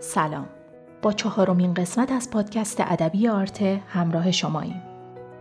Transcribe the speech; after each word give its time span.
سلام. 0.00 0.46
با 1.02 1.12
چهارمین 1.12 1.74
قسمت 1.74 2.12
از 2.12 2.30
پادکست 2.30 2.80
ادبی 2.80 3.28
آرته 3.28 3.82
همراه 3.88 4.30
شماییم. 4.30 4.82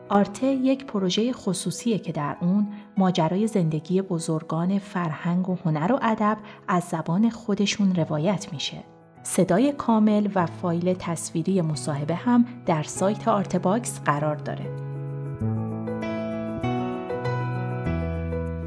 آرته 0.10 0.48
یک 0.48 0.86
پروژه 0.86 1.34
خصوصیه 1.34 2.00
که 2.00 2.12
در 2.12 2.38
اون 2.42 2.68
ماجرای 2.98 3.48
زندگی 3.48 4.02
بزرگان 4.02 4.80
فرهنگ 4.80 5.50
و 5.50 5.58
هنر 5.66 5.92
و 5.92 6.00
ادب 6.02 6.38
از 6.68 6.84
زبان 6.84 7.30
خودشون 7.30 7.96
روایت 7.96 8.54
میشه. 8.54 8.84
صدای 9.24 9.72
کامل 9.72 10.28
و 10.36 10.46
فایل 10.46 10.94
تصویری 10.94 11.62
مصاحبه 11.62 12.16
هم 12.16 12.46
در 12.66 12.84
سایت 12.84 13.28
آرتباکس 13.28 14.00
قرار 14.00 14.36
داره. 14.36 14.87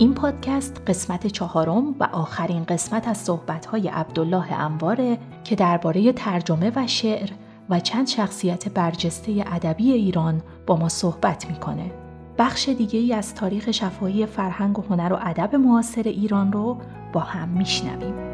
این 0.01 0.15
پادکست 0.15 0.83
قسمت 0.87 1.27
چهارم 1.27 1.95
و 2.01 2.05
آخرین 2.13 2.65
قسمت 2.65 3.09
از 3.09 3.19
صحبت‌های 3.19 3.89
عبدالله 3.89 4.53
انواره 4.53 5.19
که 5.45 5.57
درباره 5.57 6.13
ترجمه 6.13 6.73
و 6.77 6.87
شعر 6.87 7.31
و 7.71 7.81
چند 7.81 8.07
شخصیت 8.07 8.69
برجسته 8.69 9.45
ادبی 9.47 9.93
ایران 9.93 10.43
با 10.67 10.77
ما 10.77 10.89
صحبت 10.89 11.51
می‌کنه. 11.51 11.91
بخش 12.39 12.69
دیگه 12.69 12.99
ای 12.99 13.15
از 13.15 13.35
تاریخ 13.35 13.71
شفاهی 13.71 14.27
فرهنگ 14.27 14.79
و 14.79 14.83
هنر 14.83 15.13
و 15.13 15.19
ادب 15.23 15.57
معاصر 15.57 16.03
ایران 16.03 16.53
رو 16.53 16.77
با 17.13 17.21
هم 17.21 17.49
میشنویم. 17.49 18.30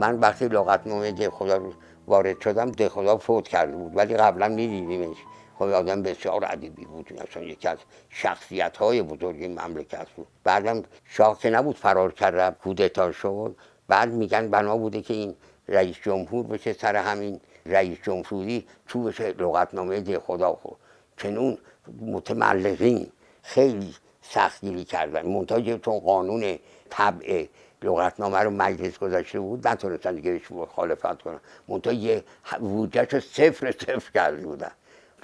من 0.00 0.18
وقتی 0.20 0.48
لغتنامه 0.48 1.12
ده 1.12 1.30
خدا 1.30 1.60
وارد 2.06 2.40
شدم 2.40 2.70
ده 2.70 2.88
خدا 2.88 3.16
فوت 3.16 3.48
کرده 3.48 3.76
بود. 3.76 3.96
ولی 3.96 4.16
قبلا 4.16 4.48
میدیدیمش. 4.48 5.16
خب 5.58 5.62
آدم 5.64 6.02
بسیار 6.02 6.44
ادبی 6.44 6.84
بود. 6.84 7.12
اصلا 7.28 7.42
یکی 7.42 7.68
از 7.68 7.78
شخصیت 8.10 8.76
های 8.76 9.02
بزرگ 9.02 9.36
این 9.36 9.60
مملکت 9.60 10.08
بود. 10.16 10.26
بعدم 10.44 10.82
شاه 11.04 11.46
نبود 11.46 11.76
فرار 11.76 12.12
کرد 12.12 12.58
کودتا 12.58 13.12
شد 13.12 13.56
بعد 13.88 14.08
میگن 14.12 14.50
بنا 14.50 14.76
بوده 14.76 15.02
که 15.02 15.14
این 15.14 15.34
رئیس 15.68 15.96
جمهور 16.02 16.46
بشه 16.46 16.72
سر 16.72 16.96
همین 16.96 17.40
رئیس 17.66 17.98
جمهوری 18.02 18.66
تو 18.88 19.02
بشه 19.02 19.32
لغتنامه 19.32 20.00
ده 20.00 20.18
خدا. 20.18 20.52
خود 20.52 20.76
چنون 21.16 21.58
متملقین 22.00 23.06
خیلی 23.42 23.94
سختگیری 24.22 24.84
کردن. 24.84 25.26
منتها 25.26 25.78
چون 25.78 25.98
قانون 26.00 26.58
طبع 26.90 27.46
لغتنامه 27.82 28.38
رو 28.38 28.50
مجلس 28.50 28.98
گذاشته 28.98 29.40
بود 29.40 29.68
نتونستن 29.68 30.14
دیگه 30.14 30.32
بهش 30.32 30.52
مخالفت 30.52 31.22
کنن. 31.22 31.40
منتها 31.68 31.92
یه 31.92 32.24
بودجهش 32.60 33.24
صفر 33.24 33.72
صفر 33.72 34.12
کرده 34.14 34.46
بودن. 34.46 34.70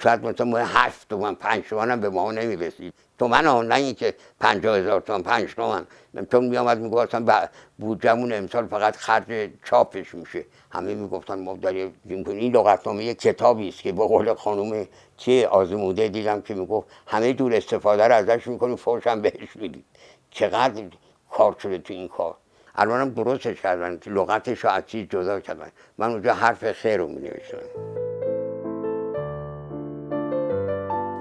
شاید 0.03 0.25
مثلا 0.25 0.45
ما 0.45 0.57
هفت 0.57 1.09
تومن 1.09 1.35
پنج 1.35 1.63
تومن 1.63 1.91
هم 1.91 2.01
به 2.01 2.09
ما 2.09 2.31
نمی‌رسید. 2.31 2.93
تومن 3.19 3.45
ها 3.45 3.61
نه 3.61 3.75
اینکه 3.75 4.13
پنجاه 4.39 4.77
هزار 4.77 5.01
تومن 5.01 5.21
پنج 5.21 5.55
تومن. 5.55 5.87
چون 6.31 6.45
میآمد 6.45 6.77
می‌گفت 6.79 7.15
اصلا 7.15 7.47
بودجهمون 7.77 8.33
امسال 8.33 8.67
فقط 8.67 8.95
خرج 8.95 9.49
چاپش 9.65 10.15
میشه. 10.15 10.45
همه 10.71 10.95
می‌گفتن 10.95 11.43
ما 11.43 11.57
داریم 11.57 11.95
این 12.05 12.55
لغتنامه 12.55 13.03
یه 13.03 13.13
کتابی 13.13 13.69
است 13.69 13.81
که 13.81 13.91
به 13.91 14.07
قول 14.07 14.33
خانم 14.33 14.87
چه 15.17 15.47
آزموده 15.47 16.07
دیدم 16.07 16.41
که 16.41 16.53
می‌گفت 16.53 16.87
همه 17.07 17.33
دور 17.33 17.53
استفاده 17.53 18.07
رو 18.07 18.15
ازش 18.15 18.47
می‌کنیم 18.47 18.75
فوش 18.75 19.07
هم 19.07 19.21
بهش 19.21 19.55
می‌دید 19.55 19.85
چقدر 20.31 20.83
کار 21.31 21.55
شده 21.59 21.77
تو 21.77 21.93
این 21.93 22.07
کار؟ 22.07 22.35
الانم 22.77 23.09
درستش 23.09 23.61
کردن؟ 23.61 23.99
لغتش 24.05 24.59
رو 24.59 24.69
از 24.69 24.83
چیز 24.85 25.07
جدا 25.09 25.39
کردن؟ 25.39 25.71
من 25.97 26.11
اونجا 26.11 26.33
حرف 26.33 26.71
خیر 26.71 26.97
رو 26.97 27.07
می 27.07 27.21
نوشتم 27.21 27.57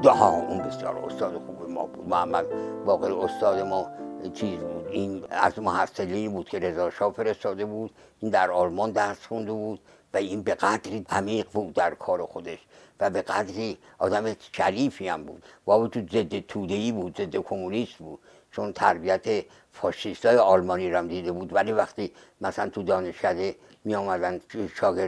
ها 0.05 0.31
اون 0.31 0.59
بسیار 0.59 0.99
استاد 0.99 1.33
خوب 1.47 1.71
ما 1.71 1.87
بود. 1.87 2.09
محمد 2.09 2.47
باقر 2.85 3.13
استاد 3.13 3.59
ما 3.59 3.91
چیز 4.35 4.61
بود. 4.61 4.87
این 4.91 5.25
از 5.31 5.59
محصلینی 5.59 6.29
بود 6.29 6.49
که 6.49 6.59
رضا 6.59 6.91
شاه 6.91 7.13
فرستاده 7.13 7.65
بود. 7.65 7.91
این 8.21 8.31
در 8.31 8.51
آلمان 8.51 8.91
درس 8.91 9.27
خونده 9.27 9.53
بود 9.53 9.81
و 10.15 10.17
این 10.17 10.43
به 10.43 10.55
قدری 10.55 11.07
عمیق 11.11 11.47
بود 11.53 11.75
در 11.75 11.95
کار 11.95 12.27
خودش 12.27 12.59
و 13.01 13.11
به 13.11 13.23
قدری 13.23 13.79
آدم 13.99 14.37
شریفی 14.53 15.09
هم 15.09 15.25
بود. 15.25 15.43
با 15.65 15.81
وجود 15.81 16.13
ضد 16.13 16.41
تودهی 16.41 16.93
بود 16.93 17.17
ضد 17.17 17.37
کمونیست 17.37 17.99
بود. 17.99 18.19
چون 18.53 18.73
تربیت 18.73 19.45
فاشیست 19.81 20.27
های 20.27 20.37
آلمانی 20.37 20.91
رو 20.91 21.07
دیده 21.07 21.33
بود. 21.33 21.55
ولی 21.55 21.73
وقتی 21.73 22.13
مثلا 22.41 22.69
تو 22.71 22.83
دانشکده 22.83 23.55
می 23.85 23.95
آمدن 23.95 24.41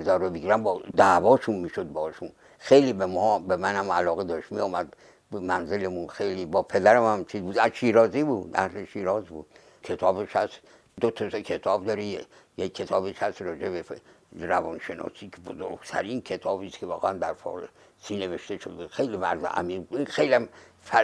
رو 0.07 0.31
بگیرن 0.31 0.63
با 0.63 0.83
دعواشون 0.97 1.57
می‌شد 1.57 1.89
باشون. 1.93 2.31
خیلی 2.59 2.93
به 2.93 3.07
ما 3.07 3.39
به 3.39 3.57
منم 3.57 3.93
علاقه 3.93 4.25
داشت. 4.25 4.53
می 4.53 4.61
آمد 4.61 4.97
به 5.33 5.41
منزلمون 5.41 6.07
خیلی 6.09 6.47
با 6.47 6.63
پدرم 6.63 7.05
هم 7.05 7.25
چیز 7.25 7.43
بود. 7.43 7.59
از 7.59 7.71
شیرازی 7.75 8.23
بود 8.23 8.51
اهل 8.55 8.85
شیراز 8.85 9.25
بود. 9.25 9.47
کتابش 9.83 10.37
هست. 10.37 10.59
دو 11.01 11.11
تا 11.11 11.29
کتاب 11.29 11.87
داره. 11.87 12.05
یک 12.57 12.75
کتابش 12.75 13.23
هست 13.23 13.43
راجع 13.43 13.69
به 13.69 13.85
روانشناسی 14.33 15.31
که 15.31 15.53
بزرگترین 15.53 16.21
کتابی 16.21 16.67
است 16.67 16.79
که 16.79 16.87
واقعا 16.87 17.13
در 17.13 17.35
فارسی 17.35 18.17
نوشته 18.17 18.59
شده. 18.59 18.89
خیلی 18.89 19.17
مرد 19.17 19.47
عمیق 19.47 20.09
خیلی 20.09 20.49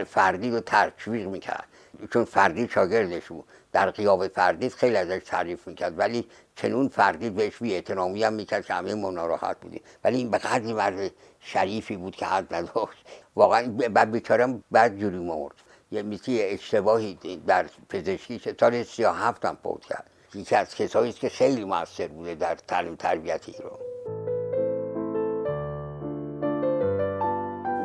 فردی 0.05 0.51
رو 0.51 0.61
تشویق 0.61 1.27
می‌کرد. 1.29 1.69
چون 2.13 2.25
فردی 2.25 2.69
شاگردش 2.69 3.27
بود. 3.27 3.45
در 3.73 3.91
قیاب 3.91 4.29
فردی 4.29 4.69
خیلی 4.69 4.97
ازش 4.97 5.23
تعریف 5.27 5.69
می‌کرد. 5.69 5.99
ولی 5.99 6.29
چنون 6.57 6.89
فردی 6.89 7.31
بهش 7.31 7.59
بی 7.59 7.75
اعتنامی 7.75 8.25
هم 8.25 8.33
می‌کرد 8.33 8.67
که 8.67 8.75
همه 8.75 8.95
ما 8.95 9.11
ناراحت 9.11 9.61
بودیم. 9.61 9.81
ولی 10.05 10.17
این 10.17 10.31
به 10.31 10.39
قدری 10.39 10.73
مرد 10.73 11.11
شریفی 11.41 11.97
بود 11.97 12.17
که 12.17 12.27
حد 12.27 12.55
نداشت. 12.55 13.07
واقعا 13.37 13.69
بعد 13.69 14.11
بیچارم 14.11 14.65
بعد 14.71 14.99
جوری 14.99 15.19
مرد. 15.19 15.55
یه 15.91 16.03
میسی 16.03 16.43
اشتباهی 16.43 17.41
در 17.47 17.67
پزشکی 17.89 18.41
سال 18.61 18.83
37 18.83 19.45
هم 19.45 19.59
فوت 19.63 19.85
کرد. 19.85 20.11
یکی 20.35 20.57
از 20.57 20.75
کسایی 20.75 21.13
که 21.13 21.29
خیلی 21.29 21.65
موثر 21.65 22.09
بوده 22.09 22.35
در 22.35 22.55
تعلیم 22.55 22.97
تربیت 22.97 23.49
ایران. 23.49 23.79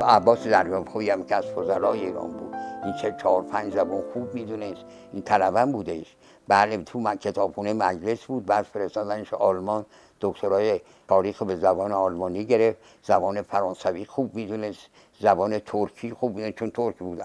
عباس 0.01 0.47
دریافخوی 0.47 1.09
هم 1.09 1.23
که 1.23 1.35
از 1.35 1.45
فضلای 1.45 1.99
ایران 1.99 2.38
این 2.83 2.93
چه 2.93 3.15
چهار 3.21 3.43
پنج 3.43 3.73
زبان 3.73 4.01
خوب 4.13 4.33
می‌دونست 4.33 4.85
این 5.13 5.21
طلبم 5.21 5.71
بودش. 5.71 6.15
بله 6.49 6.77
تو 6.77 7.15
کتابخونه 7.15 7.73
مجلس 7.73 8.25
بود 8.25 8.45
بعد 8.45 8.65
فرستادنش 8.65 9.33
آلمان 9.33 9.85
دکترای 10.21 10.81
تاریخ 11.07 11.43
به 11.43 11.55
زبان 11.55 11.91
آلمانی 11.91 12.45
گرفت. 12.45 12.77
زبان 13.03 13.41
فرانسوی 13.41 14.05
خوب 14.05 14.35
می‌دونست 14.35 14.79
زبان 15.19 15.59
ترکی 15.59 16.11
خوب 16.13 16.35
می‌دونست 16.35 16.57
چون 16.57 16.69
ترک 16.71 16.95
بود 16.97 17.21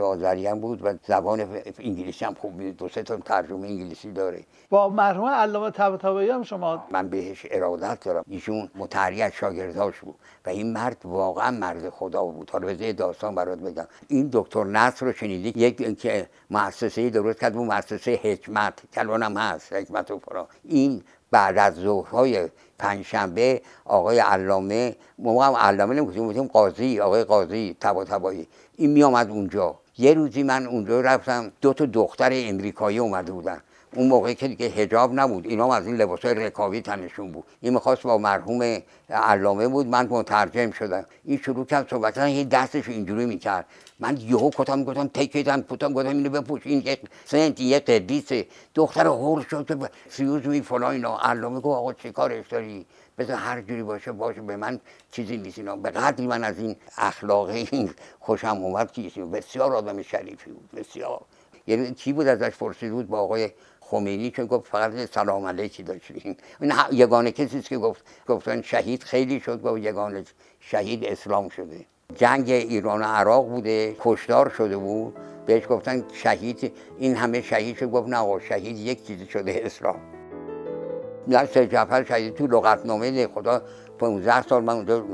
آذری 0.00 0.46
هم 0.46 0.60
بود 0.60 0.80
و 0.84 0.94
زبان 1.06 1.40
انگلیسی 1.78 2.24
هم 2.24 2.34
خوب 2.34 2.52
می‌دونست. 2.52 2.78
دو 2.78 2.88
سه 2.88 3.02
تا 3.02 3.16
ترجمه 3.16 3.68
انگلیسی 3.68 4.12
داره. 4.12 4.42
با 4.70 4.88
مرحوم 4.88 5.28
علامه 5.28 5.70
طباطبایی 5.70 6.30
هم 6.30 6.42
شما 6.42 6.84
من 6.90 7.08
بهش 7.08 7.46
ارادت 7.50 8.04
دارم. 8.04 8.24
ایشون 8.28 8.70
متحری 8.74 9.22
از 9.22 9.32
شاگرداش 9.32 10.00
بود 10.00 10.14
و 10.46 10.50
این 10.50 10.72
مرد 10.72 10.96
واقعا 11.04 11.50
مرد 11.50 11.90
خدا 11.90 12.24
بود. 12.24 12.50
حالا 12.50 12.66
بذار 12.66 12.92
داستان 12.92 13.34
برات 13.34 13.58
بگم. 13.58 13.86
این 14.08 14.30
دکتر 14.32 14.64
نصر 14.64 15.06
رو 15.06 15.12
شنیدی؟ 15.12 15.52
یک 15.60 16.22
مؤسسه 16.50 17.10
درست 17.10 17.40
کرد 17.40 17.54
بود 17.54 17.66
مؤسسه 17.66 18.20
حکمت 18.52 18.82
کلان 18.94 19.22
هم 19.22 19.36
هست 19.36 19.72
حکمت 19.72 20.10
و 20.10 20.18
فرا 20.18 20.48
این 20.64 21.02
بعد 21.30 21.58
از 21.58 21.74
ظهرهای 21.74 22.48
پنجشنبه 22.78 23.62
آقای 23.84 24.18
علامه 24.18 24.96
ما 25.18 25.44
هم 25.44 25.56
علامه 25.56 25.94
نمی‌گفتیم 25.94 26.46
قاضی 26.46 27.00
آقای 27.00 27.24
قاضی 27.24 27.76
تبا 27.80 28.04
تبایی. 28.04 28.48
این 28.76 28.90
می 28.90 29.02
آمد 29.02 29.30
اونجا. 29.30 29.78
یه 29.98 30.14
روزی 30.14 30.42
من 30.42 30.66
اونجا 30.66 31.00
رفتم 31.00 31.52
دو 31.60 31.72
تا 31.72 31.86
دختر 31.86 32.30
امریکایی 32.32 32.98
اومده 32.98 33.32
بودن. 33.32 33.60
اون 33.94 34.08
موقعی 34.08 34.34
که 34.34 34.48
دیگه 34.48 34.66
هجاب 34.66 35.14
نبود. 35.14 35.46
اینا 35.46 35.74
از 35.74 35.86
این 35.86 35.96
لباس 35.96 36.24
رکابی 36.24 36.80
تنشون 36.80 37.32
بود. 37.32 37.44
این 37.60 37.72
می‌خواست 37.74 38.02
با 38.02 38.18
مرحوم 38.18 38.78
علامه 39.10 39.68
بود 39.68 39.86
من 39.86 40.06
مترجم 40.06 40.70
شدم. 40.70 41.04
این 41.24 41.38
شروع 41.38 41.64
کرد 41.64 41.88
صحبت 41.90 42.16
یه 42.16 42.44
دستش 42.44 42.88
اینجوری 42.88 43.26
می‌کرد. 43.26 43.66
من 43.98 44.16
یهو 44.16 44.50
کتم 44.50 44.84
گفتم 44.84 45.08
تکیدن 45.08 45.60
پوتم 45.60 45.92
گفتم 45.92 46.08
اینو 46.08 46.30
بپوش 46.30 46.62
این 46.64 46.78
یک 46.78 47.00
سنت 47.24 47.60
یک 47.60 47.84
قدیس 47.84 48.44
دختر 48.74 49.06
هول 49.06 49.44
شد 49.50 49.90
سیوز 50.08 50.46
می 50.46 50.60
فلان 50.60 50.92
اینا. 50.92 51.18
علامه 51.18 51.60
گفت 51.60 51.78
آقا 51.78 51.92
چه 51.92 52.12
کارش 52.12 52.48
داری؟ 52.48 52.86
بذار 53.18 53.36
هر 53.36 53.60
جوری 53.60 53.82
باشه 53.82 54.12
باشه 54.12 54.40
به 54.40 54.56
من 54.56 54.80
چیزی 55.10 55.36
نیست 55.36 55.58
اینا. 55.58 55.76
به 55.76 55.90
قدری 55.90 56.26
من 56.26 56.44
از 56.44 56.58
این 56.58 56.76
اخلاق 56.98 57.48
این 57.48 57.90
خوشم 58.20 58.56
اومد 58.56 58.92
که 58.92 59.02
بسیار 59.24 59.72
آدم 59.72 60.02
شریفی 60.02 60.50
بود 60.50 60.70
بسیار. 60.76 61.20
یعنی 61.66 61.94
چی 61.94 62.12
بود 62.12 62.26
ازش 62.26 62.56
پرسید 62.56 62.92
بود؟ 62.92 63.08
با 63.08 63.20
آقای 63.20 63.50
خمینی 63.92 64.30
که 64.30 64.44
گفت 64.44 64.70
فقط 64.70 64.92
سلام 65.14 65.46
علیکی 65.46 65.82
داشتیم. 65.82 66.36
این 66.60 66.72
یگانه 66.92 67.32
کسی 67.32 67.62
که 67.62 67.78
گفت 67.78 68.04
گفتن 68.28 68.62
شهید 68.62 69.02
خیلی 69.02 69.40
شد 69.40 69.66
و 69.66 69.78
یگانه 69.78 70.24
شهید 70.60 71.04
اسلام 71.04 71.48
شده. 71.48 71.86
جنگ 72.14 72.50
ایران 72.50 73.00
و 73.00 73.04
عراق 73.04 73.48
بوده 73.48 73.96
کشدار 74.00 74.48
شده 74.48 74.76
بود 74.76 75.16
بهش 75.46 75.62
گفتن 75.68 76.04
شهید. 76.12 76.72
این 76.98 77.16
همه 77.16 77.42
شهید 77.42 77.76
شد 77.76 77.90
گفت 77.90 78.08
نه 78.08 78.40
شهید 78.48 78.78
یک 78.78 79.06
چیزی 79.06 79.26
شده 79.26 79.60
اسلام. 79.64 80.00
سه 81.54 81.66
جعفر 81.66 82.04
شهید 82.04 82.34
تو 82.34 82.46
لغتنامه 82.46 83.26
خدا 83.26 83.62
15 83.98 84.42
سال 84.42 84.64
من 84.64 84.74
اونجا 84.74 85.04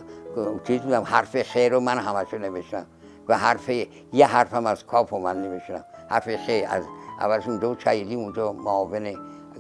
چیز 0.67 0.81
بودم 0.81 1.03
حرف 1.03 1.43
خیر 1.43 1.73
رو 1.73 1.81
من 1.81 1.99
همشو 1.99 2.39
نوشتم. 2.39 2.87
و 3.29 3.39
حرف 3.39 3.71
یه 4.13 4.27
حرفم 4.27 4.67
از 4.67 4.87
کاف 4.87 5.13
من 5.13 5.43
نمیشنم 5.43 5.85
حرف 6.09 6.37
خی 6.37 6.63
از 6.63 6.83
اول 7.21 7.41
اونجا 7.47 7.75
چایلی 7.75 8.15
اونجا 8.15 8.53
معاون 8.53 9.15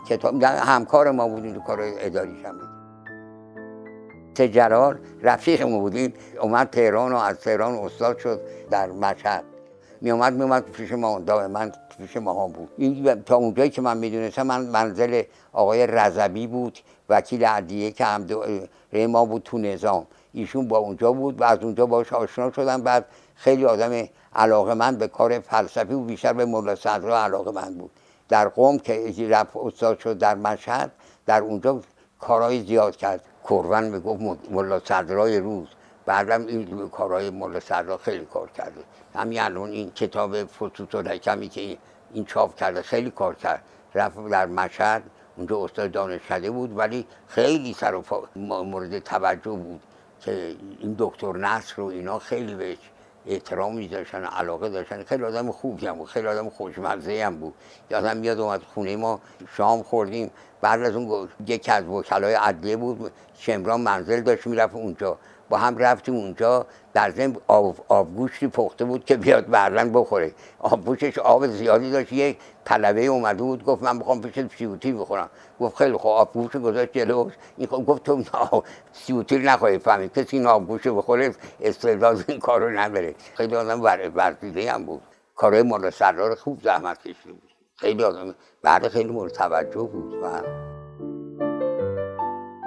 کتاب 0.08 0.43
همکار 0.43 1.10
ما 1.10 1.28
بودیم 1.28 1.55
تو 1.55 1.60
کار 1.60 1.78
اداریش 1.81 2.44
هم 2.44 2.58
بود 2.58 2.78
جلال 4.46 4.99
رفیق 5.22 5.62
ما 5.62 5.78
بودیم. 5.78 6.14
اومد 6.40 6.70
تهران 6.70 7.12
و 7.12 7.16
از 7.16 7.40
تهران 7.40 7.75
استاد 7.75 8.19
شد 8.19 8.40
در 8.70 8.87
مشهد. 8.87 9.44
می 10.00 10.10
اومد 10.10 10.32
می 10.32 10.43
اومد 10.43 10.64
پیش 10.64 10.93
ما 10.93 11.19
من 11.49 11.72
پیش 11.99 12.16
ما 12.16 12.49
بود. 12.49 12.69
این 12.76 13.22
تا 13.22 13.37
اونجایی 13.37 13.70
که 13.70 13.82
من 13.82 13.96
می‌دونستم 13.96 14.43
من 14.43 14.66
منزل 14.66 15.22
آقای 15.52 15.87
رضوی 15.87 16.46
بود 16.46 16.78
وکیل 17.08 17.44
عدیه 17.44 17.90
که 17.90 18.05
هم 18.05 18.26
ما 18.93 19.25
بود 19.25 19.43
تو 19.43 19.58
نظام. 19.58 20.06
ایشون 20.32 20.69
با 20.69 20.78
اونجا 20.78 21.12
بود 21.12 21.40
و 21.40 21.44
از 21.44 21.58
اونجا 21.62 21.87
باش 21.87 22.12
آشنا 22.12 22.52
شدم 22.52 22.82
بعد 22.82 23.05
خیلی 23.34 23.64
آدم 23.64 24.08
علاقه 24.38 24.75
من 24.75 24.96
به 24.96 25.08
کار 25.08 25.40
فلسفی 25.40 25.94
و 25.94 26.00
بیشتر 26.00 26.32
به 26.32 26.44
مولا 26.44 26.75
صدرا 26.75 27.23
علاقه 27.25 27.50
من 27.50 27.75
بود. 27.75 27.90
در 28.29 28.49
قوم 28.49 28.79
که 28.79 29.14
رفت 29.31 29.56
استاد 29.56 29.99
شد 29.99 30.19
در 30.19 30.35
مشهد 30.35 30.93
در 31.26 31.40
اونجا 31.40 31.81
کارهای 32.20 32.62
زیاد 32.62 32.96
کرد. 32.96 33.25
کرون 33.44 33.85
می‌گفت 33.85 34.50
ملا 34.50 34.81
صدرای 34.81 35.38
روز. 35.38 35.69
بعدم 36.06 36.46
این 36.46 36.88
کارهای 36.88 37.31
ملا 37.31 37.61
صدرا 37.61 37.96
خیلی 37.96 38.25
کار 38.25 38.50
کرده. 38.50 38.81
همین 39.14 39.40
الان 39.40 39.70
این 39.70 39.90
کتاب 39.90 40.44
فسوس 40.44 40.94
و 40.94 41.02
رکمی 41.02 41.49
که 41.49 41.79
این 42.12 42.25
چاپ 42.25 42.56
کرده 42.56 42.82
خیلی 42.82 43.11
کار 43.11 43.34
کرد. 43.34 43.62
رفت 43.94 44.29
در 44.31 44.46
مشهد 44.46 45.02
اونجا 45.37 45.64
استاد 45.64 45.91
دانشکده 45.93 46.50
بود 46.50 46.79
ولی 46.79 47.06
خیلی 47.29 47.75
سر 47.75 48.02
مورد 48.37 48.99
توجه 48.99 49.50
بود 49.50 49.81
که 50.20 50.56
این 50.79 50.96
دکتر 50.99 51.37
نصر 51.37 51.81
و 51.81 51.84
اینا 51.84 52.19
خیلی 52.19 52.55
بهش 52.55 52.79
احترامی 53.26 53.88
داشتن 53.88 54.25
علاقه 54.25 54.69
داشتن. 54.69 55.05
خیلی 55.05 55.25
آدم 55.25 55.50
خوبی 55.53 55.87
هم 55.87 55.99
بود 55.99 56.09
خیلی 56.09 56.26
آدم 56.26 56.49
خوشمزه 56.49 57.25
هم 57.25 57.37
بود. 57.37 57.55
یادم 57.91 58.17
میاد 58.17 58.41
اومد 58.41 58.62
خونه 58.75 58.97
ما 58.97 59.20
شام 59.56 59.82
خوردیم. 59.82 60.31
بعد 60.61 60.82
از 60.82 60.97
اون 60.97 61.29
یکی 61.47 61.70
از 61.70 61.85
وکلای 61.85 62.35
عدلیه 62.35 62.76
بود 62.76 63.12
شمران 63.38 63.81
منزل 63.81 64.20
داشت 64.20 64.47
می‌رفت 64.47 64.75
اونجا. 64.75 65.19
با 65.49 65.59
هم 65.59 65.79
رفتیم 65.79 66.15
اونجا. 66.15 66.67
در 66.93 67.11
ضمن 67.11 67.37
آب, 67.47 67.76
آبگوشتی 67.88 68.49
پخته 68.49 68.85
بود 68.85 69.05
که 69.05 69.17
بیاد 69.17 69.47
بردن 69.47 69.93
بخوره. 69.93 70.32
آبگوشش 70.59 71.19
آب 71.19 71.47
زیادی 71.47 71.91
داشت 71.91 72.12
یک 72.12 72.38
طلبه 72.69 73.06
اومده 73.06 73.43
بود 73.43 73.65
گفت 73.65 73.82
من 73.82 73.97
می‌خوام 73.97 74.20
پیش 74.20 74.44
سیوتی 74.59 74.93
بخورم. 74.93 75.31
گفت 75.61 75.76
خیلی 75.76 75.93
خوب 75.93 76.11
آبگوش 76.11 76.56
گذاشت 76.56 76.93
جلوش. 76.93 77.32
این 77.56 77.67
گفت 77.67 78.03
تو 78.03 78.25
سیوتی 78.93 79.38
نخواهی 79.38 79.79
فهمید. 79.79 80.19
کسی 80.19 80.37
این 80.37 80.47
آبگوش 80.47 80.87
بخوره 80.87 81.35
استعداد 81.61 82.25
این 82.29 82.38
کارو 82.38 82.70
نداره. 82.70 83.15
خیلی 83.35 83.56
آدم 83.56 83.82
ورزیده 84.15 84.73
هم 84.73 84.85
بود. 84.85 85.03
کارهای 85.37 85.62
مال 85.62 85.91
سرار 85.91 86.35
خوب 86.35 86.61
زحمت 86.62 86.99
کشیده 86.99 87.32
بود. 87.32 87.50
خیلی 87.76 88.05
آدم 88.05 88.35
بعد 88.62 88.88
خیلی 88.88 89.12
مورد 89.12 89.32
توجه 89.32 89.88
بود. 89.93 90.15
و 90.23 90.43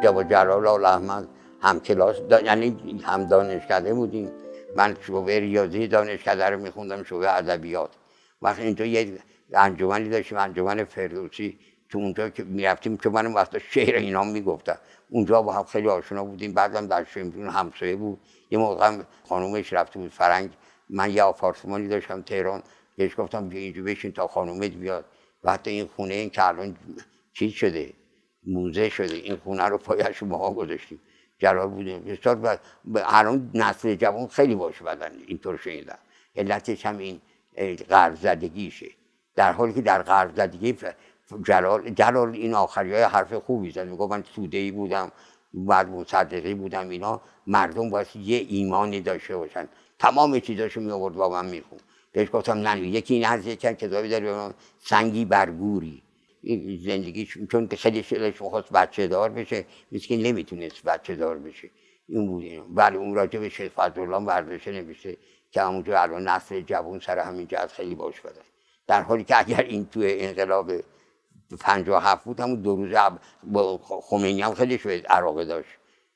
جواب 0.03 0.23
جلال 0.23 0.85
احمد 0.85 1.27
هم 1.61 1.79
کلاس 1.79 2.15
یعنی 2.45 3.01
هم 3.03 3.25
دانشکده 3.25 3.93
بودیم. 3.93 4.31
من 4.75 4.97
شعبه 5.01 5.39
ریاضی 5.39 5.87
دانشکده 5.87 6.45
رو 6.49 6.59
میخوندم 6.59 7.03
شعبه 7.03 7.37
ادبیات. 7.37 7.89
وقتی 8.41 8.61
اینجا 8.61 8.85
یه 8.85 9.19
انجمنی 9.53 10.09
داشتیم 10.09 10.37
انجمن 10.37 10.83
فردوسی. 10.83 11.59
تو 11.89 11.97
اونجا 11.97 12.29
که 12.29 12.43
می‌رفتیم 12.43 12.97
که 12.97 13.09
من 13.09 13.33
وقتا 13.33 13.59
شعر 13.59 13.95
اینا 13.95 14.23
می‌گفتم. 14.23 14.77
اونجا 15.09 15.41
با 15.41 15.53
هم 15.53 15.63
خیلی 15.63 15.87
آشنا 15.87 16.23
بودیم. 16.23 16.53
بعدم 16.53 16.87
در 16.87 17.03
شمرون 17.03 17.49
همسایه 17.49 17.95
بود. 17.95 18.19
یه 18.51 18.57
موقع 18.57 18.97
خانومش 19.29 19.73
رفته 19.73 19.99
بود 19.99 20.11
فرنگ. 20.11 20.49
من 20.89 21.11
یه 21.11 21.23
آپارتمانی 21.23 21.87
داشتم 21.87 22.21
تهران. 22.21 22.63
بهش 22.97 23.11
گفتم 23.17 23.49
بیا 23.49 23.59
اینجا 23.59 23.83
بشین 23.83 24.11
تا 24.11 24.27
خانومت 24.27 24.71
بیاد. 24.71 25.05
و 25.43 25.51
حتی 25.51 25.71
این 25.71 25.87
خونه 25.95 26.13
این 26.13 26.29
که 26.29 26.47
الان 26.47 26.77
چیز 27.33 27.51
شده 27.53 27.93
موزه 28.47 28.89
شده. 28.89 29.15
این 29.15 29.35
خونه 29.35 29.63
رو 29.63 29.77
پایش 29.77 30.23
ما 30.23 30.53
گذاشتیم. 30.53 30.99
جلال 31.39 31.67
بوده 31.67 31.99
بسیار 31.99 32.59
الان 32.95 33.51
نسل 33.53 33.95
جوان 33.95 34.27
خیلی 34.27 34.55
باش 34.55 34.81
بدن. 34.81 35.11
اینطور 35.27 35.57
شنیدن 35.57 35.97
علتش 36.35 36.85
هم 36.85 36.97
این 36.97 37.21
غرب 37.89 38.15
زدگیشه. 38.15 38.87
در 39.35 39.51
حالی 39.51 39.73
که 39.73 39.81
در 39.81 40.01
غرب 40.03 40.35
زدگی 40.35 40.77
جلال, 41.43 41.89
جلال 41.89 42.29
این 42.29 42.53
آخری 42.53 42.93
حرف 42.93 43.33
خوبی 43.33 43.71
زد. 43.71 43.87
میگو 43.87 44.07
من 44.07 44.23
سوده 44.35 44.57
ای 44.57 44.71
بودم 44.71 45.11
بعد 45.53 45.89
مصدقی 45.89 46.53
بودم 46.53 46.89
اینا 46.89 47.21
مردم 47.47 47.89
باید 47.89 48.07
یه 48.15 48.37
ایمانی 48.49 49.01
داشته 49.01 49.37
باشن. 49.37 49.67
تمام 49.99 50.39
چیزاشو 50.39 50.81
می 50.81 50.91
آورد 50.91 51.15
با 51.15 51.29
من 51.29 51.45
میخون 51.45 51.79
بهش 52.11 52.27
گفتم 52.33 52.57
نه 52.67 52.79
یکی 52.79 53.13
این 53.13 53.25
از 53.25 53.47
یکن 53.47 53.73
کتابی 53.73 54.09
داره 54.09 54.53
سنگی 54.79 55.25
برگوری 55.25 56.01
زندگی 56.85 57.25
چون 57.25 57.67
خیلی 57.67 58.03
شلش 58.03 58.41
می‌خواست 58.41 58.71
بچه 58.71 59.07
دار 59.07 59.29
بشه 59.29 59.65
که 60.07 60.17
نمی‌تونست 60.17 60.83
بچه 60.83 61.15
دار 61.15 61.37
بشه. 61.37 61.69
این 62.07 62.27
بود 62.27 62.43
این 62.43 62.75
بله 62.75 62.97
اون 62.97 63.15
راجع 63.15 63.39
به 63.39 63.49
شیخ 63.49 63.71
فضلالله 63.71 64.17
ورزشه 64.17 64.71
نمیشه 64.71 65.17
که 65.51 65.61
همونجا 65.61 66.01
الان 66.01 66.27
نسل 66.27 66.61
جوان 66.61 66.99
سر 66.99 67.19
همین 67.19 67.47
جهت 67.47 67.71
خیلی 67.71 67.95
باش 67.95 68.21
بده 68.21 68.39
در 68.91 69.01
حالی 69.01 69.23
که 69.23 69.39
اگر 69.39 69.61
این 69.61 69.85
توی 69.85 70.19
انقلاب 70.19 70.71
57 71.59 72.23
بود 72.25 72.39
همون 72.39 72.61
دو 72.61 72.75
روز 72.75 72.95
با 73.43 73.77
خمینی 73.83 74.41
هم 74.41 74.53
خیلی 74.53 74.77
شوید 74.77 75.07
عراقه 75.07 75.45
داشت 75.45 75.69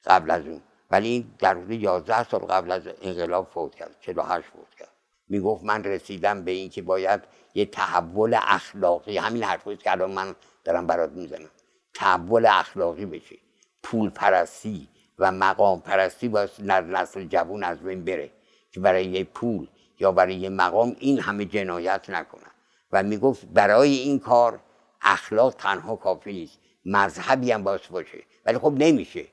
قبل 0.06 0.32
از 0.32 0.46
اون. 0.48 0.62
ولی 0.92 1.08
این 1.08 1.32
در 1.40 1.54
روز 1.54 1.72
11 1.72 2.24
سال 2.24 2.40
قبل 2.40 2.72
از 2.72 2.82
انقلاب 3.02 3.50
فوت 3.54 3.76
کرد 3.76 3.96
48 4.02 4.48
فوت 4.48 4.76
کرد. 4.80 4.90
می‌گفت 5.30 5.64
من 5.64 5.84
رسیدم 5.84 6.44
به 6.44 6.52
اینکه 6.52 6.82
باید 6.82 7.22
یه 7.54 7.66
تحول 7.66 8.40
اخلاقی 8.42 9.18
همین 9.18 9.44
حرفی 9.44 9.78
که 9.78 9.92
الان 9.92 10.12
من 10.12 10.36
دارم 10.64 10.88
برات 10.88 11.12
می‌زنم. 11.12 11.50
تحول 11.94 12.46
اخلاقی 12.46 13.06
بشه. 13.06 13.36
پول 13.84 14.10
پرستی 14.10 14.88
و 15.20 15.32
مقام 15.32 15.82
پرستی 15.82 16.28
باید 16.28 16.50
نسل 16.62 17.24
جوون 17.24 17.64
از 17.64 17.80
بین 17.80 18.06
بره 18.06 18.32
که 18.72 18.80
برای 18.80 19.06
یه 19.06 19.24
پول 19.24 19.68
یا 20.00 20.12
برای 20.12 20.36
یه 20.36 20.50
مقام 20.50 20.96
این 21.00 21.20
همه 21.20 21.46
جنایت 21.46 22.10
نکنن 22.10 22.45
و 22.92 23.04
می‌گفت 23.04 23.46
برای 23.46 23.96
این 23.96 24.20
کار 24.20 24.60
اخلاق 25.02 25.54
تنها 25.54 25.96
کافی 25.96 26.34
نیست 26.34 26.60
مذهبی 26.86 27.52
هم 27.52 27.64
باید 27.64 27.82
باشه. 27.92 28.24
ولی 28.46 28.58
خب 28.58 28.74
نمیشه. 28.78 29.26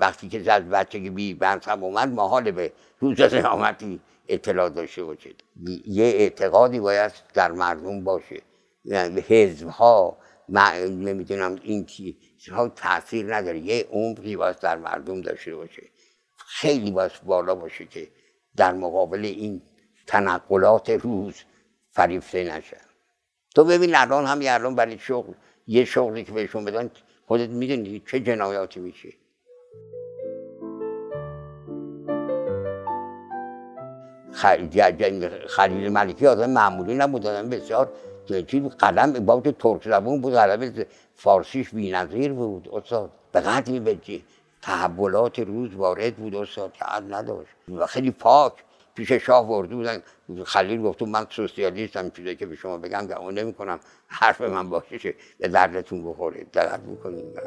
وقتی 0.00 0.28
که 0.28 0.52
از 0.52 0.62
بچگی 0.62 1.10
بی 1.10 1.38
هم 1.40 1.84
اومد 1.84 2.08
محال 2.08 2.50
به 2.50 2.72
روز 2.98 3.20
قیامتی 3.20 4.00
اطلاع 4.28 4.68
داشته 4.68 5.04
باشید 5.04 5.44
یه 5.86 6.04
اعتقادی 6.04 6.80
باید 6.80 7.12
در 7.34 7.52
مردم 7.52 8.04
باشه. 8.04 8.42
حزب 9.28 9.68
ها 9.68 10.18
نمی‌دونم 10.88 11.58
این 11.62 11.86
چیزها 11.86 12.68
تاثیر 12.68 13.36
نداره. 13.36 13.58
یه 13.58 13.88
عمقی 13.90 14.36
باید 14.36 14.58
در 14.58 14.76
مردم 14.76 15.20
داشته 15.20 15.56
باشه. 15.56 15.82
خیلی 16.36 16.90
باید 16.90 17.12
بالا 17.26 17.54
باشه 17.54 17.86
که 17.86 18.08
در 18.56 18.72
مقابل 18.72 19.24
این 19.24 19.62
تنقلات 20.06 20.90
روز 20.90 21.34
فریفته 21.90 22.44
نشن 22.44 22.87
تو 23.54 23.64
ببین 23.64 23.94
الان 23.94 24.26
همین 24.26 24.48
الان 24.48 24.74
برای 24.74 24.98
شغل 24.98 25.32
یه 25.66 25.84
شغلی 25.84 26.24
که 26.24 26.32
بهشون 26.32 26.64
بدن 26.64 26.90
خودت 27.26 27.48
می‌دونی 27.48 28.02
چه 28.10 28.20
جنایاتی 28.20 28.80
میشه. 28.80 29.08
خلیل 35.46 35.88
ملکی 35.92 36.26
آدم 36.26 36.50
معمولی 36.50 36.94
نبود 36.94 37.26
آدم 37.26 37.50
بسیار 37.50 37.92
چیز 38.46 38.62
قلم 38.62 39.12
با 39.12 39.40
ترک 39.40 39.84
زبون 39.84 40.20
بود 40.20 40.34
قلم 40.34 40.84
فارسیش 41.14 41.70
بی‌نظیر 41.70 42.32
بود 42.32 42.68
استاد. 42.72 43.10
به 43.32 43.40
قدری 43.40 43.80
به 43.80 43.98
تحولات 44.62 45.38
روز 45.38 45.74
وارد 45.74 46.16
بود 46.16 46.34
استاد 46.34 46.72
که 46.72 46.84
نداشت. 47.10 47.50
و 47.68 47.86
خیلی 47.86 48.10
پاک. 48.10 48.52
پیش 48.98 49.12
شاه 49.12 49.50
ورده 49.50 49.74
بودن. 49.74 50.02
خلیل 50.44 50.82
گفت 50.82 51.02
من 51.02 51.26
سوسیالیستم 51.30 52.10
چیزی 52.10 52.36
که 52.36 52.46
به 52.46 52.56
شما 52.56 52.78
بگم 52.78 52.98
نمی 52.98 53.32
نمی‌کنم 53.32 53.80
حرف 54.08 54.40
من 54.40 54.70
باشه 54.70 55.14
به 55.38 55.48
دردتون 55.48 56.10
بخوره. 56.10 56.44
دقت 56.44 56.80
می‌کنید 56.80 57.40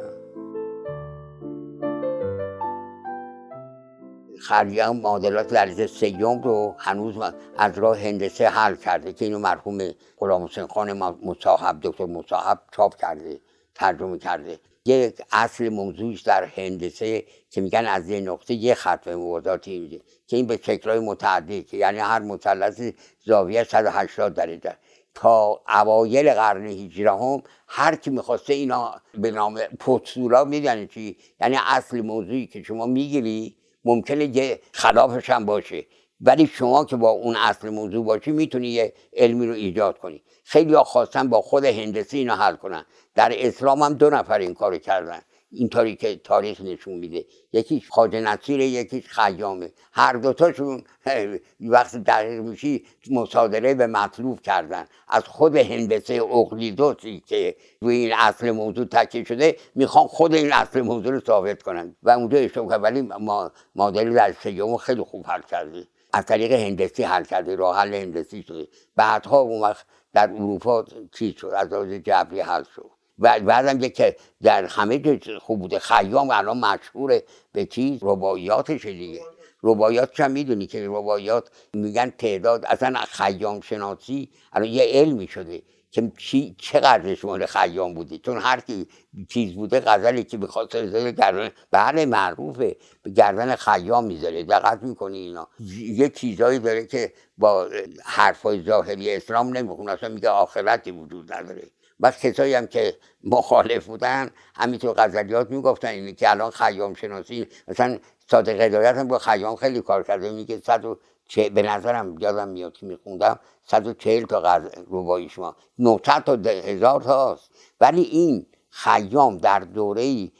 خریام 4.40 4.96
معادلات 4.96 5.52
لرزه 5.52 5.86
سیوم 5.86 6.42
رو 6.42 6.74
هنوز 6.78 7.14
از 7.58 7.78
راه 7.78 7.98
هندسه 7.98 8.48
حل 8.48 8.74
کرده 8.74 9.12
که 9.12 9.24
اینو 9.24 9.38
مرحوم 9.38 9.78
غلام 10.18 10.44
حسین 10.44 10.66
خان 10.66 10.92
مصاحب 11.22 11.78
دکتر 11.82 12.06
مصاحب 12.06 12.58
چاپ 12.76 12.96
کرده 12.96 13.40
ترجمه 13.74 14.18
کرده. 14.18 14.58
یک 14.86 15.22
اصل 15.32 15.68
موضوعش 15.68 16.22
در 16.22 16.44
هندسه 16.44 17.24
که 17.50 17.60
میگن 17.60 17.86
از 17.86 18.10
یه 18.10 18.20
نقطه 18.20 18.54
یه 18.54 18.74
خط 18.74 19.04
به 19.04 19.16
موازاتی 19.16 19.78
میده 19.78 20.00
که 20.26 20.36
این 20.36 20.46
به 20.46 20.60
شکلهای 20.62 20.98
متعدی 20.98 21.62
که 21.62 21.76
یعنی 21.76 21.98
هر 21.98 22.18
مثلث 22.18 22.80
زاویه 23.24 23.64
180 23.64 24.34
درجه. 24.34 24.76
تا 25.14 25.62
اوایل 25.68 26.32
قرن 26.32 26.66
هم 27.06 27.42
هر 27.68 27.96
کی 27.96 28.10
می‌خواسته 28.10 28.54
اینا 28.54 28.94
به 29.14 29.30
نام 29.30 29.60
پوتسولا 29.78 30.44
می‌دونی 30.44 30.86
چی؟ 30.86 31.16
یعنی 31.40 31.56
اصل 31.66 32.00
موضوعی 32.00 32.46
که 32.46 32.62
شما 32.62 32.86
می‌گیری 32.86 33.56
ممکنه 33.84 34.36
یه 34.36 34.60
خلافش 34.72 35.30
هم 35.30 35.46
باشه. 35.46 35.86
ولی 36.20 36.46
شما 36.46 36.84
که 36.84 36.96
با 36.96 37.10
اون 37.10 37.36
اصل 37.36 37.68
موضوع 37.68 38.04
باشی 38.04 38.30
می‌تونی 38.30 38.68
یه 38.68 38.94
علمی 39.12 39.46
رو 39.46 39.52
ایجاد 39.52 39.98
کنی. 39.98 40.22
خیلی 40.42 40.76
خواستن 40.76 41.28
با 41.28 41.42
خود 41.42 41.64
هندسی 41.64 42.18
اینو 42.18 42.34
حل 42.34 42.56
کنن. 42.56 42.84
در 43.14 43.32
اسلام 43.34 43.82
هم 43.82 43.94
دو 43.94 44.10
نفر 44.10 44.38
این 44.38 44.54
کارو 44.54 44.78
کردن. 44.78 45.20
اینطوری 45.50 45.96
که 45.96 46.16
تاریخ 46.16 46.60
نشون 46.60 46.94
میده. 46.94 47.24
یکیش 47.52 47.88
خواجه 47.88 48.20
نصیره 48.20 48.66
یکیش 48.66 49.08
خیامه. 49.08 49.72
هر 49.92 50.12
دوتاشون 50.12 50.84
وقتی 51.60 51.98
دقیق 51.98 52.40
میشی 52.40 52.84
مصادره 53.10 53.74
به 53.74 53.86
مطلوب 53.86 54.40
کردن. 54.40 54.86
از 55.08 55.24
خود 55.24 55.56
هندسه 55.56 56.14
اقلیدوسی 56.14 57.22
که 57.26 57.56
روی 57.80 57.96
این 57.96 58.12
اصل 58.12 58.50
موضوع 58.50 58.84
تکیه 58.84 59.24
شده 59.24 59.56
می‌خوان 59.74 60.06
خود 60.06 60.34
این 60.34 60.52
اصل 60.52 60.80
موضوع 60.80 61.12
رو 61.12 61.20
ثابت 61.20 61.62
کنن. 61.62 61.96
و 62.02 62.10
اونجا 62.10 62.38
اشتباه 62.38 62.76
ولی 62.76 63.02
ما 63.02 63.52
مادری 63.74 64.14
در 64.14 64.32
سیوم 64.42 64.76
خیلی 64.76 65.02
خوب 65.02 65.26
حل 65.26 65.42
کرده 65.42 65.86
از 66.12 66.26
طریق 66.26 66.52
هندسی 66.52 67.02
حل 67.02 67.24
کرده 67.24 67.56
راه 67.56 67.76
حل 67.76 67.94
هندسی 67.94 68.42
شده. 68.42 68.68
بعدها 68.96 69.40
اون 69.40 69.60
وقت 69.60 69.86
در 70.14 70.30
اروپا 70.30 70.84
چیز 71.12 71.36
شد 71.36 71.52
از 71.56 71.68
جبری 72.04 72.40
حل 72.40 72.62
شد. 72.76 72.90
و 73.18 73.40
بعدم 73.40 73.88
که 73.88 74.16
در 74.42 74.64
همه 74.64 75.20
خوب 75.40 75.60
بوده. 75.60 75.78
خیام 75.78 76.30
الان 76.30 76.58
مشهوره 76.58 77.22
به 77.52 77.66
چیز 77.66 77.98
رباعیاتش 78.02 78.86
دیگه. 78.86 79.20
رباعیات 79.62 80.20
می‌دونی 80.20 80.66
که 80.66 80.86
رباعیات 80.88 81.50
میگن 81.74 82.10
تعداد 82.10 82.64
اصلا 82.64 83.00
خیام 83.08 83.60
شناسی 83.60 84.28
الان 84.52 84.68
یه 84.68 84.84
علمی 84.84 85.28
شده. 85.28 85.62
که 85.92 86.12
چی 86.18 86.54
چقدر 86.58 87.16
مال 87.24 87.46
خیام 87.46 87.94
بوده 87.94 88.18
چون 88.18 88.38
هر 88.38 88.60
کی 88.60 88.88
چیز 89.28 89.54
بوده 89.54 89.80
غزلی 89.80 90.24
که 90.24 90.38
بخواد 90.38 90.76
گردن 90.76 91.50
بله 91.70 92.06
معروفه. 92.06 92.76
به 93.02 93.10
گردن 93.10 93.56
خیام 93.56 94.04
می‌ذاره. 94.04 94.44
دقت 94.44 94.82
می‌کنی 94.82 95.18
اینا. 95.18 95.48
یه 95.78 96.08
چیزایی 96.08 96.58
داره 96.58 96.86
که 96.86 97.12
با 97.38 97.68
حرفای 98.04 98.62
ظاهری 98.62 99.14
اسلام 99.14 99.56
نمی‌خونه. 99.56 99.92
اصلا 99.92 100.08
میگه 100.08 100.28
آخرتی 100.28 100.90
وجود 100.90 101.32
نداره. 101.32 101.62
بعد 102.00 102.18
کسایی 102.18 102.54
هم 102.54 102.66
که 102.66 102.96
مخالف 103.24 103.86
بودن 103.86 104.30
همینطور 104.54 104.94
غزلیات 104.98 105.50
می‌گفتن 105.50 105.88
اینه 105.88 106.12
که 106.12 106.30
الان 106.30 106.50
خیام 106.50 106.94
شناسی 106.94 107.46
مثلا 107.68 107.98
صادق 108.30 108.60
هدایت 108.60 108.96
هم 108.96 109.08
با 109.08 109.18
خیام 109.18 109.56
خیلی 109.56 109.80
کار 109.80 110.02
کرده. 110.02 110.32
میگه 110.32 110.60
صد 110.66 110.84
و 110.84 110.98
چه 111.32 111.50
به 111.50 111.62
نظرم 111.62 112.18
یادم 112.18 112.48
میاد 112.48 112.72
که 112.72 112.86
میخوندم 112.86 113.40
140 113.62 114.24
تا 114.24 114.40
غز... 114.40 114.68
روایی 114.86 115.28
شما. 115.28 115.56
900 115.78 116.24
تا 116.24 116.50
هزار 116.50 117.00
تا 117.00 117.32
هست 117.32 117.50
ولی 117.80 118.02
این 118.02 118.46
خیام 118.70 119.38
در 119.38 119.60
دوره 119.60 120.30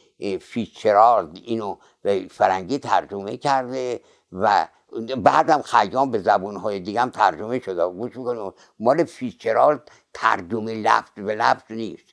فیچرارد 0.40 1.38
اینو 1.44 1.76
به 2.02 2.26
فرنگی 2.30 2.78
ترجمه 2.78 3.36
کرده 3.36 4.00
و 4.32 4.68
بعدم 5.16 5.62
خیام 5.62 6.10
به 6.10 6.18
زبونهای 6.18 6.80
دیگه 6.80 7.00
هم 7.00 7.10
ترجمه 7.10 7.58
شده. 7.58 7.86
گوش 7.86 8.16
می‌کنیم 8.16 8.52
مال 8.78 9.04
فیچرال 9.04 9.80
ترجمه 10.14 10.74
لفظ 10.74 11.10
به 11.16 11.34
لفظ 11.34 11.70
نیست. 11.70 12.04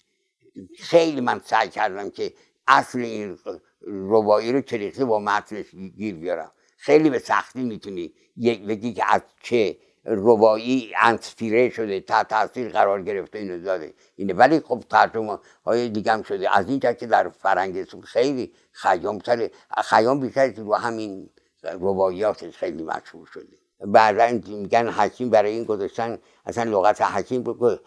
خیلی 0.77 1.21
من 1.21 1.41
سعی 1.45 1.69
کردم 1.69 2.09
که 2.09 2.33
اصل 2.67 3.00
این 3.00 3.38
روایی 3.81 4.51
رو 4.51 4.62
چریخی 4.62 5.05
با 5.05 5.19
متنش 5.19 5.75
گیر 5.98 6.15
بیارم. 6.15 6.51
خیلی 6.79 7.09
به 7.09 7.19
سختی 7.19 7.63
می‌تونی 7.63 8.13
بگی 8.67 8.93
که 8.93 9.13
از 9.13 9.21
چه 9.43 9.77
روایی 10.05 10.91
انسپیره 11.01 11.69
شده 11.69 12.00
تا 12.00 12.24
تاثیر 12.24 12.69
قرار 12.69 13.03
گرفته 13.03 13.39
اینو 13.39 13.62
داده. 13.62 13.93
اینه. 14.15 14.33
ولی 14.33 14.59
خب 14.59 14.83
ترجمه 14.89 15.39
های 15.65 15.89
دیگه 15.89 16.12
هم 16.12 16.24
شده. 16.24 16.57
از 16.57 16.69
این 16.69 16.79
که 16.79 17.07
در 17.07 17.29
فرنگ 17.29 17.86
خیلی 18.03 18.53
خیام 18.71 19.19
سر 19.25 19.50
خیام 19.83 20.19
بیشتر 20.19 20.51
رو 20.51 20.75
همین 20.75 21.29
روایاتش 21.63 22.57
خیلی 22.57 22.83
مشهور 22.83 23.27
شده. 23.33 23.57
بعدا 23.79 24.39
میگن 24.48 24.88
حکیم 24.89 25.29
برای 25.29 25.51
این 25.51 25.63
گذاشتن 25.63 26.17
اصلا 26.45 26.63
لغت 26.63 27.01
حکیم 27.01 27.43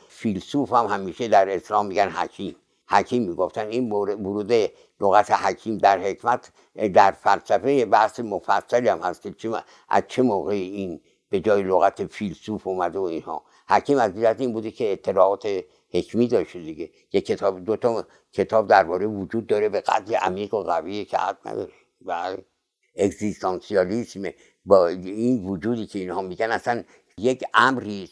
فیلسوف 0.08 0.72
هم 0.72 0.86
همیشه 0.86 1.28
در 1.28 1.48
اسلام 1.50 1.86
میگن 1.86 2.08
حکیم. 2.08 2.56
حکیم 2.88 3.22
می‌گفتن 3.28 3.66
این 3.66 3.92
ورود 3.92 4.52
لغت 5.02 5.30
حکیم 5.30 5.78
در 5.78 5.98
حکمت 5.98 6.52
در 6.94 7.10
فلسفه 7.10 7.84
بحث 7.84 8.20
مفصلی 8.20 8.88
هم 8.88 8.98
هست 8.98 9.38
که 9.38 9.62
از 9.88 10.02
چه 10.08 10.22
موقع 10.22 10.52
این 10.52 11.00
به 11.28 11.40
جای 11.40 11.62
لغت 11.62 12.06
فیلسوف 12.06 12.66
اومده 12.66 12.98
و 12.98 13.02
اینها. 13.02 13.44
حکیم 13.68 13.98
از 13.98 14.14
دیدت 14.14 14.40
این 14.40 14.52
بوده 14.52 14.70
که 14.70 14.92
اطلاعات 14.92 15.48
حکمی 15.90 16.28
داشته 16.28 16.58
دیگه. 16.58 16.90
یه 17.12 17.20
کتاب 17.20 17.64
دو 17.64 17.76
تا 17.76 18.06
کتاب 18.32 18.68
درباره 18.68 19.06
وجود 19.06 19.46
داره 19.46 19.68
به 19.68 19.80
قدر 19.80 20.16
عمیق 20.16 20.54
و 20.54 20.62
قویه 20.62 21.04
که 21.04 21.16
حد 21.16 21.38
نداره. 21.44 21.72
و 22.04 22.36
اگزیستانسیالیسم 22.96 24.22
با 24.64 24.88
این 24.88 25.44
وجودی 25.44 25.86
که 25.86 25.98
اینها 25.98 26.22
میگن 26.22 26.50
اصلا 26.50 26.84
یک 27.18 27.44
امری 27.54 28.10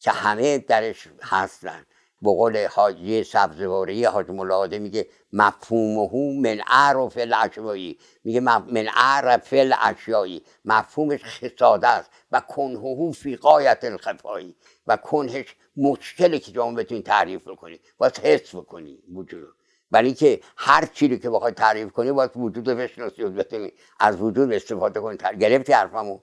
که 0.00 0.10
همه 0.10 0.58
درش 0.58 1.08
هستن. 1.22 1.86
به 2.22 2.30
قول 2.30 2.66
حاجی 2.66 3.24
سبزواری 3.24 4.04
حاج 4.04 4.30
ملاده 4.30 4.78
میگه 4.78 5.06
مفهومه 5.32 6.40
من 6.42 6.60
عرف 6.66 7.18
الاشیایی. 7.18 7.98
میگه 8.24 8.40
من 8.40 8.88
عرف 8.96 9.48
الاشیایی. 9.52 10.42
مفهومش 10.64 11.24
خساده 11.24 11.88
است 11.88 12.10
و 12.32 12.40
کنهه 12.40 13.12
فی 13.12 13.36
قایت 13.36 13.84
الخفایی. 13.84 14.56
و 14.86 14.96
کنهش 14.96 15.56
مشکلی 15.76 16.40
که 16.40 16.52
شما 16.52 16.72
بتونی 16.72 17.02
تعریف 17.02 17.44
کنی 17.44 17.80
باید 17.98 18.18
حس 18.18 18.56
بکنی 18.56 18.98
وجود 19.14 19.57
برای 19.90 20.06
اینکه 20.06 20.40
هر 20.56 20.86
چیزی 20.86 21.18
که 21.18 21.30
بخوای 21.30 21.52
تعریف 21.52 21.92
کنی 21.92 22.12
باید 22.12 22.30
وجود 22.36 22.64
بشناسی 22.64 23.22
و 23.22 23.30
بتونی 23.30 23.72
از 24.00 24.20
وجود 24.20 24.52
استفاده 24.52 25.00
کنی. 25.00 25.16
گرفتی 25.38 25.72
حرفمو 25.72 26.18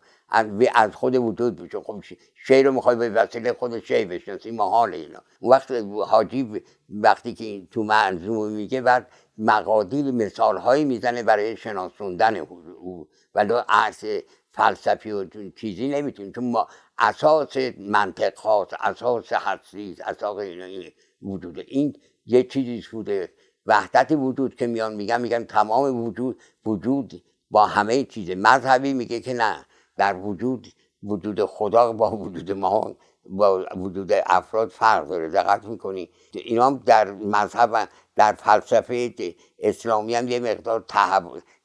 از 0.76 0.96
خود 0.96 1.16
وجود 1.16 1.56
بشه. 1.56 1.80
خب 1.80 2.04
شعر 2.34 2.66
رو 2.66 2.72
می‌خوای 2.72 2.96
به 2.96 3.10
وسیله 3.10 3.54
خود 3.54 3.80
شعر 3.80 4.08
بشناسی 4.08 4.52
محال 4.52 4.94
اینا. 4.94 5.20
وقت 5.42 5.72
حاجی 6.08 6.64
وقتی 6.90 7.34
که 7.34 7.68
تو 7.72 7.84
منظوم 7.84 8.52
میگه 8.52 8.82
بعد 8.82 9.08
مقادیر 9.38 10.12
مثال 10.12 10.58
هایی 10.58 10.86
می‌زنه 10.86 11.24
برای 11.24 11.58
شناسوندن 11.58 12.36
او. 12.36 13.08
ولی 13.36 13.54
عرص 13.70 14.06
فلسفی 14.52 15.12
و 15.12 15.26
چیزی 15.50 15.88
نمی‌تونیم 15.88 16.32
چون 16.32 16.52
ما 16.52 16.68
اساس 16.98 17.58
منطق 17.78 18.36
خاص 18.36 18.68
اساس 18.80 19.34
حسی 19.34 19.96
اساس 20.06 20.38
این 20.38 20.92
وجود 21.22 21.60
این 21.68 21.94
یه 22.26 22.44
چیزی 22.44 22.84
بوده. 22.92 23.30
وحدت 23.66 24.12
وجود 24.12 24.56
که 24.56 24.68
میان 24.68 24.96
میگن 24.96 25.22
میگن 25.22 25.44
تمام 25.44 26.06
وجود 26.06 26.42
وجود 26.66 27.24
با 27.52 27.66
همه 27.66 28.04
چیز 28.04 28.30
مذهبی 28.30 28.94
میگه 28.94 29.20
که 29.20 29.34
نه 29.34 29.66
در 29.98 30.18
وجود 30.18 30.68
وجود 31.04 31.46
خدا 31.46 31.94
با 31.94 32.18
وجود 32.18 32.52
ما 32.52 32.96
با 33.30 33.66
وجود 33.76 34.12
افراد 34.26 34.70
فرق 34.70 35.08
داره. 35.08 35.30
دقت 35.30 35.66
می‌کنی؟ 35.66 36.10
اینا 36.34 36.68
هم 36.68 36.84
در 36.86 37.12
مذهب 37.12 37.90
در 38.16 38.34
فلسفه 38.34 39.14
اسلامی 39.60 40.16
هم 40.16 40.28
یه 40.28 40.40
مقدار 40.40 40.86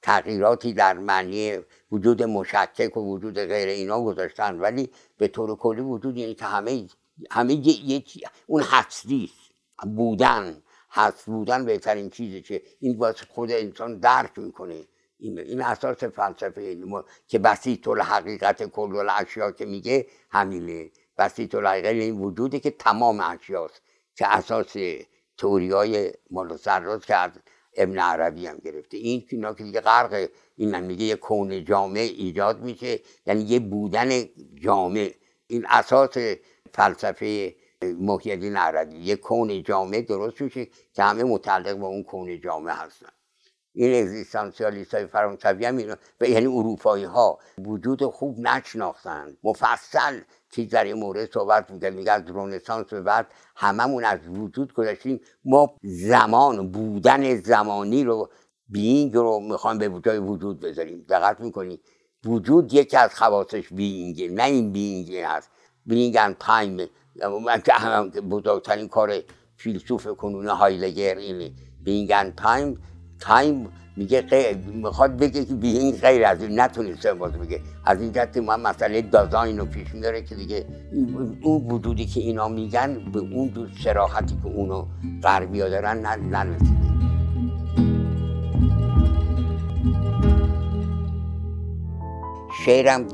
تغییراتی 0.02 0.72
در 0.72 0.98
معنی 0.98 1.58
وجود 1.92 2.22
مشکک 2.22 2.96
و 2.96 3.00
وجود 3.00 3.34
غیر 3.34 3.68
اینا 3.68 4.02
گذاشتن. 4.04 4.60
ولی 4.60 4.90
به 5.18 5.28
طور 5.28 5.56
کلی 5.56 5.80
وجود 5.80 6.16
یعنی 6.16 6.34
که 6.34 6.44
همه 6.44 6.86
همه 7.30 7.54
یه 7.68 8.04
اون 8.46 8.62
هستی 8.62 9.30
بودن. 9.96 10.62
هست 10.90 11.26
بودن 11.26 11.64
بهترین 11.64 12.10
چیزی 12.10 12.42
که 12.42 12.62
این 12.80 12.98
واسه 12.98 13.26
خود 13.28 13.50
انسان 13.52 13.98
درک 13.98 14.38
می‌کنه. 14.38 14.84
این, 15.18 15.38
این 15.38 15.62
اساس 15.62 16.04
فلسفه 16.04 16.76
ما 16.86 17.04
که 17.28 17.38
بسیط 17.38 17.88
حقیقت 17.88 18.62
کل 18.64 18.96
الاشیا 18.96 19.50
که 19.52 19.66
میگه 19.66 20.06
همینه. 20.30 20.90
بسیط 21.18 21.54
الحقیقت 21.54 21.86
این 21.94 22.20
وجوده 22.20 22.60
که 22.60 22.70
تمام 22.70 23.20
اشیاست 23.20 23.82
که 24.14 24.36
اساس 24.36 24.76
توری 25.36 25.70
های 25.70 26.12
مال 26.30 26.58
که 27.06 27.16
از 27.16 27.30
ابن 27.76 27.98
عربی 27.98 28.46
هم 28.46 28.58
گرفته. 28.58 28.96
این 28.96 29.26
اینا 29.30 29.54
که 29.54 29.64
دیگه 29.64 29.80
غرق 29.80 30.28
این 30.56 30.80
میگه 30.80 31.04
یه 31.04 31.16
کون 31.16 31.64
جامع 31.64 32.00
ایجاد 32.00 32.60
میشه. 32.60 33.00
یعنی 33.26 33.42
یه 33.42 33.60
بودن 33.60 34.24
جامع. 34.54 35.10
این 35.46 35.66
اساس 35.68 36.16
فلسفه 36.74 37.54
محیدین 37.84 38.56
عربی 38.56 38.96
یه 38.96 39.16
کون 39.16 39.62
جامع 39.62 40.00
درست 40.00 40.40
میشه 40.40 40.68
که 40.92 41.02
همه 41.02 41.24
متعلق 41.24 41.78
به 41.78 41.84
اون 41.84 42.02
کون 42.02 42.40
جامع 42.40 42.72
هستن. 42.72 43.08
این 43.72 44.02
اگزیستانسیالیست 44.02 44.94
های 44.94 45.06
فرانسوی 45.06 45.64
هم 45.64 45.76
اینو 45.76 45.94
یعنی 46.20 46.46
اروپایی 46.46 47.04
ها 47.04 47.38
وجود 47.58 48.04
خوب 48.04 48.38
نشناختند. 48.38 49.38
مفصل 49.44 50.20
چیز 50.50 50.70
در 50.70 50.84
این 50.84 50.96
مورد 50.96 51.32
صحبت 51.32 51.70
میگه 51.70 51.90
میگه 51.90 52.12
از 52.12 52.22
رونسانس 52.30 52.86
به 52.86 53.00
بعد 53.00 53.26
هممون 53.56 54.04
از 54.04 54.18
وجود 54.28 54.72
گذاشتیم 54.72 55.20
ما 55.44 55.76
زمان 55.82 56.70
بودن 56.70 57.34
زمانی 57.36 58.04
رو 58.04 58.30
بینگ 58.68 59.14
رو 59.14 59.40
می‌خوام 59.40 59.78
به 59.78 60.00
جای 60.04 60.18
وجود 60.18 60.60
بذاریم. 60.60 61.06
دقت 61.08 61.40
می‌کنی. 61.40 61.80
وجود 62.24 62.72
یکی 62.72 62.96
از 62.96 63.14
خواستش 63.14 63.72
بینگه 63.72 64.28
نه 64.28 64.44
این 64.44 64.72
بینگ 64.72 65.16
هست. 65.16 65.50
بینگ 65.86 66.16
ان 66.16 66.36
تایم 66.38 66.88
بزرگترین 68.30 68.88
کار 68.88 69.12
فیلسوف 69.56 70.06
کنون 70.06 70.46
هایلگر 70.46 71.14
اینه. 71.14 71.50
بینگ 71.84 72.12
ان 72.12 72.32
تایم 72.32 72.78
تایم 73.20 73.68
میگه 73.96 74.56
می‌خواد 74.72 75.16
بگه 75.16 75.44
که 75.44 75.54
بی 75.54 75.78
این 75.78 75.96
غیر 75.96 76.24
از 76.26 76.42
این 76.42 76.60
نتونسته 76.60 77.14
باز 77.14 77.32
بگه. 77.32 77.60
از 77.84 78.00
این 78.00 78.12
جهت 78.12 78.36
ما 78.36 78.56
مسئله 78.56 79.02
دازاین 79.02 79.58
رو 79.58 79.64
پیش 79.64 79.94
میداره 79.94 80.22
که 80.22 80.34
دیگه 80.34 80.66
اون 81.42 81.70
وجودی 81.70 82.06
که 82.06 82.20
اینا 82.20 82.48
میگن 82.48 83.12
به 83.12 83.20
اون 83.20 83.48
دو 83.48 83.66
سراحتی 83.84 84.34
که 84.42 84.48
اونو 84.48 84.86
غربیا 85.22 85.68
دارن 85.68 86.06
نرسیده. 86.30 86.80
شعرم 92.64 93.08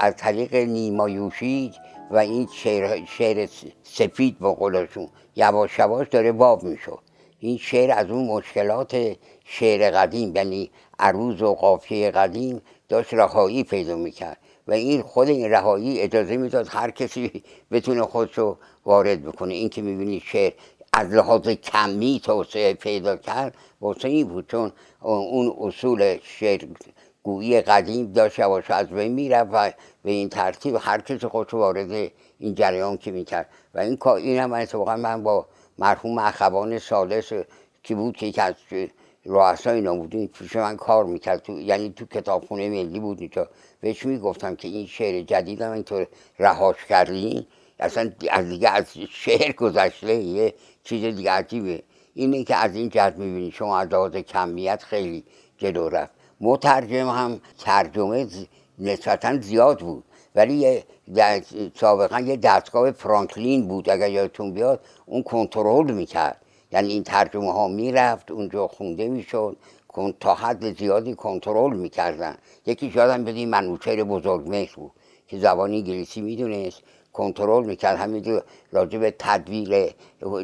از 0.00 0.16
طریق 0.16 0.54
نیمایوشی 0.54 1.72
و 2.14 2.16
این 2.16 2.48
شعر, 2.52 3.04
شعر 3.04 3.48
سفید 3.82 4.38
با 4.38 4.54
قلاشون. 4.54 5.08
یواش 5.36 5.78
یواش 5.78 6.08
داره 6.08 6.32
باب 6.32 6.62
می‌شد 6.62 6.98
این 7.40 7.58
شعر 7.58 7.90
از 7.98 8.10
اون 8.10 8.26
مشکلات 8.26 9.16
شعر 9.44 9.90
قدیم 9.90 10.36
یعنی 10.36 10.70
عروض 10.98 11.42
و 11.42 11.54
قافیه 11.54 12.10
قدیم 12.10 12.62
داشت 12.88 13.14
رهایی 13.14 13.64
پیدا 13.64 13.96
می‌کرد 13.96 14.38
و 14.68 14.72
این 14.72 15.02
خود 15.02 15.28
این 15.28 15.50
رهایی 15.50 16.00
اجازه 16.00 16.36
می‌داد 16.36 16.68
هر 16.70 16.90
کسی 16.90 17.42
بتونه 17.70 18.02
خودشو 18.02 18.58
وارد 18.86 19.24
بکنه. 19.24 19.54
این 19.54 19.68
که 19.68 19.82
می‌بینی 19.82 20.20
شعر 20.26 20.52
از 20.92 21.08
لحاظ 21.08 21.48
کمی 21.48 22.20
توسعه 22.24 22.74
پیدا 22.74 23.16
کرد 23.16 23.54
واسه 23.80 24.08
این 24.08 24.28
بود 24.28 24.48
چون 24.48 24.72
اون 25.00 25.54
اصول 25.60 26.18
شعر 26.22 26.64
گویی 27.24 27.60
قدیم 27.60 28.12
داشت 28.12 28.38
یواش 28.38 28.70
از 28.70 28.88
بین 28.88 29.12
می‌رفت 29.12 29.50
و 29.52 29.70
به 30.02 30.10
این 30.10 30.28
ترتیب 30.28 30.76
هر 30.80 31.00
کسی 31.00 31.26
خودشو 31.26 31.56
وارد 31.58 32.10
این 32.38 32.54
جریان 32.54 32.96
که 32.96 33.10
می‌کرد. 33.10 33.48
و 33.74 33.78
این 33.78 33.96
کار 33.96 34.16
این 34.16 34.38
هم 34.38 34.52
اتفاقا 34.52 34.96
من 34.96 35.22
با 35.22 35.46
مرحوم 35.78 36.18
اخوان 36.18 36.78
سالس 36.78 37.32
که 37.82 37.94
بود 37.94 38.16
که 38.16 38.26
یکی 38.26 38.40
از 38.40 38.54
رؤسای 39.26 39.88
این 39.88 40.28
پیش 40.28 40.56
من 40.56 40.76
کار 40.76 41.04
می‌کرد 41.04 41.42
تو 41.42 41.60
یعنی 41.60 41.90
تو 41.90 42.04
کتابخونه 42.04 42.68
ملی 42.68 43.00
بود 43.00 43.20
اینجا. 43.20 43.48
بهش 43.80 44.06
می‌گفتم 44.06 44.56
که 44.56 44.68
این 44.68 44.86
شعر 44.86 45.22
جدید 45.22 45.62
هم 45.62 45.72
اینطور 45.72 46.06
رهاش 46.38 46.84
کردین 46.88 47.46
اصلا 47.80 48.12
از 48.30 48.48
دیگه 48.48 48.68
از 48.70 48.86
شعر 49.10 49.52
گذشته 49.52 50.14
یه 50.14 50.54
چیز 50.84 51.16
دیگه 51.16 51.30
عجیبه. 51.30 51.82
اینه 52.14 52.44
که 52.44 52.56
از 52.56 52.76
این 52.76 52.88
جهت 52.88 53.16
می‌بینی 53.16 53.50
شما 53.50 53.78
از 53.78 53.88
کمیت 54.12 54.82
خیلی 54.82 55.24
جلو 55.58 55.88
رفت. 55.88 56.23
مترجم 56.40 57.08
هم 57.08 57.40
ترجمه 57.58 58.26
نسبتا 58.78 59.40
زیاد 59.40 59.80
بود. 59.80 60.04
ولی 60.34 60.82
سابقا 61.74 62.20
یه 62.20 62.36
دستگاه 62.36 62.90
فرانکلین 62.90 63.68
بود 63.68 63.90
اگر 63.90 64.10
یادتون 64.10 64.52
بیاد 64.52 64.80
اون 65.06 65.22
کنترل 65.22 65.90
می‌کرد. 65.90 66.40
یعنی 66.72 66.92
این 66.92 67.02
ترجمه 67.02 67.52
ها 67.52 67.68
می‌رفت 67.68 68.30
اونجا 68.30 68.68
خونده 68.68 69.08
می‌شد 69.08 69.56
تا 70.20 70.34
حد 70.34 70.78
زیادی 70.78 71.14
کنترل 71.14 71.76
می‌کردن. 71.76 72.38
یکی 72.66 72.92
یادم 72.94 73.24
بدیم 73.24 73.48
منوچهر 73.48 74.04
بزرگ 74.04 74.68
بود 74.74 74.92
که 75.28 75.38
زبان 75.38 75.70
انگلیسی 75.70 76.20
می‌دونست 76.20 76.80
کنترل 77.12 77.64
می‌کرد. 77.64 77.98
همینجور 77.98 78.42
راجع 78.72 78.98
به 78.98 79.14
تدویر 79.18 79.94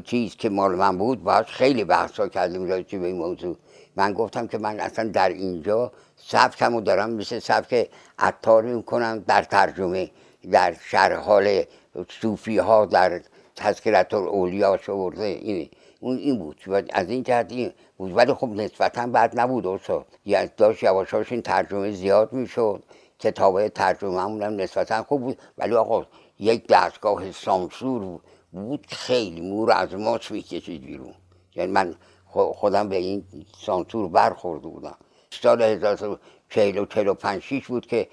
چیز 0.04 0.36
که 0.36 0.48
مال 0.48 0.74
من 0.74 0.98
بود 0.98 1.22
باید 1.24 1.46
خیلی 1.46 1.84
بحثا 1.84 2.28
کردیم 2.28 2.68
راجع 2.68 2.98
به 2.98 3.06
این 3.06 3.16
موضوع. 3.16 3.56
من 3.96 4.12
گفتم 4.12 4.46
که 4.46 4.58
من 4.58 4.80
اصلا 4.80 5.08
در 5.08 5.28
اینجا 5.28 5.92
سبکمو 6.16 6.80
دارم 6.80 7.10
مثل 7.10 7.38
سبک 7.38 7.90
عطار 8.18 8.62
می‌کنم 8.62 9.24
در 9.26 9.42
ترجمه 9.42 10.10
در 10.50 10.76
شرح 10.84 11.16
حال 11.16 11.64
صوفی 12.08 12.58
ها 12.58 12.86
در 12.86 13.20
تذکرت 13.56 14.14
اولیا 14.14 14.76
شورده. 14.76 15.24
این 15.24 15.70
اون 16.00 16.16
این 16.16 16.38
بود. 16.38 16.56
و 16.66 16.82
از 16.92 17.10
این 17.10 17.22
جهت 17.22 17.52
این 17.52 17.72
بود. 17.96 18.16
ولی 18.16 18.34
خب 18.34 18.48
نسبتا 18.48 19.06
بد 19.06 19.40
نبود 19.40 19.66
استاد. 19.66 20.06
یعنی 20.26 20.50
داشت 20.56 20.82
یواشاش 20.82 21.32
این 21.32 21.42
ترجمه 21.42 21.90
زیاد 21.90 22.32
می‌شد 22.32 22.82
کتاب 23.18 23.68
ترجمه 23.68 24.20
هم 24.20 24.60
نسبتا 24.60 25.02
خوب 25.02 25.20
بود. 25.20 25.38
ولی 25.58 25.74
آقا 25.74 26.06
یک 26.38 26.66
دستگاه 26.68 27.32
سانسور 27.32 28.20
بود 28.52 28.86
خیلی 28.88 29.40
مور 29.40 29.72
از 29.72 29.94
ماچ 29.94 30.30
می‌کشید 30.30 30.84
بیرون. 30.84 31.14
یعنی 31.54 31.72
من 31.72 31.94
خودم 32.32 32.88
به 32.88 32.96
این 32.96 33.24
سانسور 33.66 34.08
برخورده 34.08 34.68
بودم. 34.68 34.96
سال 35.30 35.62
1945 35.62 37.64
بود 37.68 37.86
که 37.86 38.08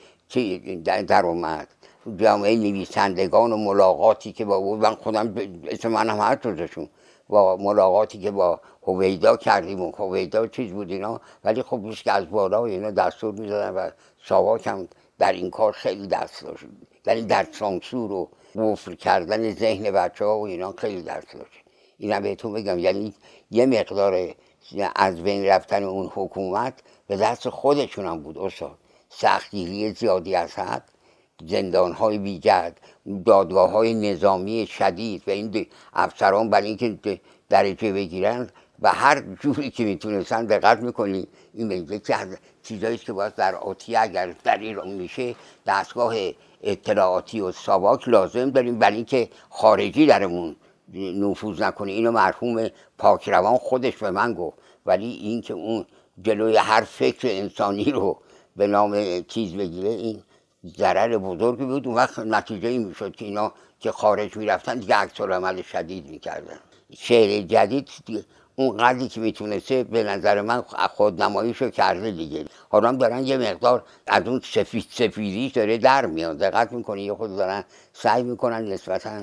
در 1.07 1.25
اومد. 1.25 1.67
جامعه 2.15 2.55
نویسندگان 2.55 3.51
و 3.51 3.57
ملاقاتی 3.57 4.31
که 4.31 4.45
با 4.45 4.59
بود 4.59 4.79
من 4.79 4.95
خودم 4.95 5.35
اسم 5.67 5.89
من 5.89 6.09
هم 6.09 6.19
هر 6.19 6.39
روزشون 6.43 6.89
با 7.29 7.57
ملاقاتی 7.57 8.19
که 8.19 8.31
با 8.31 8.61
هویدا 8.83 9.37
کردیم 9.37 9.81
و 9.81 9.91
هویدا 9.91 10.47
چیز 10.47 10.71
بود 10.71 10.91
اینا. 10.91 11.21
ولی 11.43 11.61
خب 11.61 11.91
که 11.91 12.11
از 12.11 12.29
بالا 12.29 12.65
اینا 12.65 12.91
دستور 12.91 13.33
می‌دادن 13.33 13.75
و 13.75 13.89
ساواک 14.23 14.67
هم 14.67 14.87
در 15.19 15.31
این 15.31 15.49
کار 15.49 15.71
خیلی 15.71 16.07
دست 16.07 16.43
داشت. 16.43 16.65
ولی 17.05 17.21
در 17.21 17.47
سانسور 17.51 18.11
و 18.11 18.29
وفر 18.55 18.95
کردن 18.95 19.53
ذهن 19.53 19.91
بچه 19.91 20.25
ها 20.25 20.39
و 20.39 20.47
اینا 20.47 20.73
خیلی 20.77 21.01
دست 21.01 21.33
داشت. 21.33 21.63
اینا 21.97 22.19
بهتون 22.19 22.53
بگم. 22.53 22.79
یعنی 22.79 23.13
یه 23.51 23.65
مقدار 23.65 24.35
از 24.95 25.23
بین 25.23 25.45
رفتن 25.45 25.83
اون 25.83 26.11
حکومت 26.15 26.73
به 27.07 27.17
دست 27.17 27.49
خودشون 27.49 28.05
هم 28.05 28.19
بود 28.19 28.37
استاد. 28.37 28.77
سختگیری 29.09 29.91
زیادی 29.91 30.35
از 30.35 30.55
حد 30.55 30.83
زندان 31.45 31.93
های 31.93 32.17
بیجد 32.17 32.77
دادگاه 33.25 33.69
های 33.71 33.93
نظامی 33.93 34.67
شدید 34.67 35.23
و 35.27 35.31
این 35.31 35.67
افسران 35.93 36.49
برای 36.49 36.67
اینکه 36.67 37.21
درجه 37.49 37.93
بگیرن 37.93 38.49
و 38.81 38.89
هر 38.89 39.23
جوری 39.41 39.69
که 39.69 39.83
می‌تونستن 39.83 40.45
دقت 40.45 40.79
می‌کنی 40.79 41.27
این 41.53 41.71
یکی 41.71 42.13
از 42.13 42.37
چیزایی 42.63 42.97
که 42.97 43.13
باید 43.13 43.35
در 43.35 43.55
آتی 43.55 43.95
اگر 43.95 44.35
در 44.43 44.57
ایران 44.57 44.89
میشه 44.89 45.35
دستگاه 45.65 46.15
اطلاعاتی 46.63 47.41
و 47.41 47.51
ساواک 47.51 48.07
لازم 48.07 48.49
داریم 48.49 48.79
برای 48.79 48.95
اینکه 48.95 49.29
خارجی 49.49 50.05
درمون 50.05 50.55
نفوذ 50.93 51.61
نکنه 51.61 51.91
اینو 51.91 52.11
مرحوم 52.11 52.67
پاکروان 52.97 53.57
خودش 53.57 53.97
به 53.97 54.11
من 54.11 54.33
گفت. 54.33 54.57
ولی 54.85 55.11
اینکه 55.11 55.53
اون 55.53 55.85
جلوی 56.21 56.57
هر 56.57 56.81
فکر 56.81 57.27
انسانی 57.27 57.91
رو 57.91 58.21
به 58.55 58.67
نام 58.67 59.21
چیز 59.21 59.53
بگیره 59.53 59.89
این 59.89 60.23
ضرر 60.77 61.17
بزرگی 61.17 61.65
بود. 61.65 61.87
اون 61.87 61.95
وقت 61.95 62.19
نتیجه 62.19 62.67
این 62.67 62.83
می‌شد 62.83 63.15
که 63.15 63.25
اینا 63.25 63.53
که 63.79 63.91
خارج 63.91 64.37
می‌رفتن 64.37 64.79
دیگه 64.79 64.95
عکس 64.95 65.21
عمل 65.21 65.61
شدید 65.61 66.09
می‌کردن. 66.09 66.59
شعر 66.97 67.41
جدید 67.41 67.89
اون 68.55 68.77
قدری 68.77 69.07
که 69.07 69.19
می‌تونسته 69.19 69.83
به 69.83 70.03
نظر 70.03 70.41
من 70.41 70.61
خود 70.95 71.21
نماییشو 71.21 71.69
کرده 71.69 72.11
دیگه. 72.11 72.45
حالا 72.69 72.91
دارن 72.91 73.25
یه 73.25 73.37
مقدار 73.37 73.83
از 74.07 74.27
اون 74.27 74.41
سفید 74.43 74.85
سفیدی 74.89 75.49
داره 75.49 75.77
در 75.77 76.05
میاد. 76.05 76.37
دقت 76.37 76.71
می‌کنی؟ 76.71 77.03
یه 77.03 77.13
خود 77.13 77.35
دارن 77.35 77.63
سعی 77.93 78.23
می‌کنن 78.23 78.65
نسبتا 78.65 79.21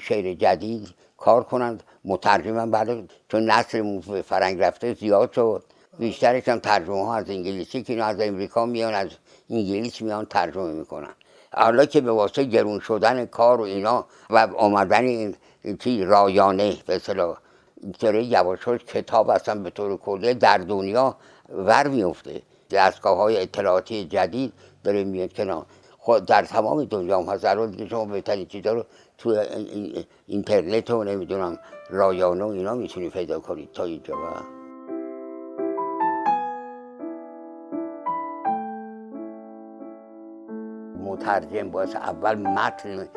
شعر 0.00 0.34
جدید 0.34 0.88
کار 1.16 1.44
کنن 1.44 1.78
مترجمن 2.04 2.70
بعد 2.70 3.10
چون 3.28 3.50
نسل 3.50 4.00
فرنگ 4.22 4.62
رفته 4.62 4.94
زیاد 4.94 5.32
شد. 5.32 5.62
بیشترش 5.98 6.48
هم 6.48 6.58
ترجمه 6.58 7.06
ها 7.06 7.14
از 7.14 7.30
انگلیسی 7.30 7.82
که 7.82 8.04
از 8.04 8.20
امریکا 8.20 8.66
میان 8.66 8.94
از 8.94 9.08
انگلیس 9.50 10.02
میان 10.02 10.24
ترجمه 10.24 10.72
می‌کنن. 10.72 11.14
حالا 11.54 11.84
که 11.84 12.00
به 12.00 12.12
واسه 12.12 12.44
گرون 12.44 12.80
شدن 12.80 13.26
کار 13.26 13.60
و 13.60 13.64
اینا 13.64 14.06
و 14.30 14.48
آمدن 14.56 15.04
این 15.04 15.36
چی 15.78 16.04
رایانه 16.04 16.76
به 16.86 16.96
اصطلاح 16.96 17.38
داره 18.00 18.24
یواشاش 18.24 18.84
کتاب 18.84 19.30
اصلا 19.30 19.54
به 19.54 19.70
طور 19.70 19.96
کلی 19.96 20.34
در 20.34 20.58
دنیا 20.58 21.16
ور 21.48 21.88
میفته 21.88 22.42
دستگاه 22.70 23.16
های 23.16 23.42
اطلاعاتی 23.42 24.04
جدید 24.04 24.52
داره 24.84 25.04
میاد 25.04 25.32
کنار. 25.32 25.66
خود 25.98 26.26
در 26.26 26.42
تمام 26.42 26.84
دنیا 26.84 27.20
هم 27.20 27.28
هست. 27.28 27.86
شما 27.86 28.04
بهترین 28.04 28.46
چیزا 28.46 28.72
رو 28.72 28.84
تو 29.22 29.44
اینترنت 30.26 30.90
و 30.90 31.04
نمی‌دونم 31.04 31.58
رایانه 31.90 32.44
و 32.44 32.48
اینا 32.48 32.74
می‌تونی 32.74 33.10
پیدا 33.10 33.40
کنید 33.40 33.72
تا 33.72 33.84
اینجا 33.84 34.14
مترجم 41.04 41.70
باید 41.70 41.96
اول 41.96 42.34
متن 42.34 43.08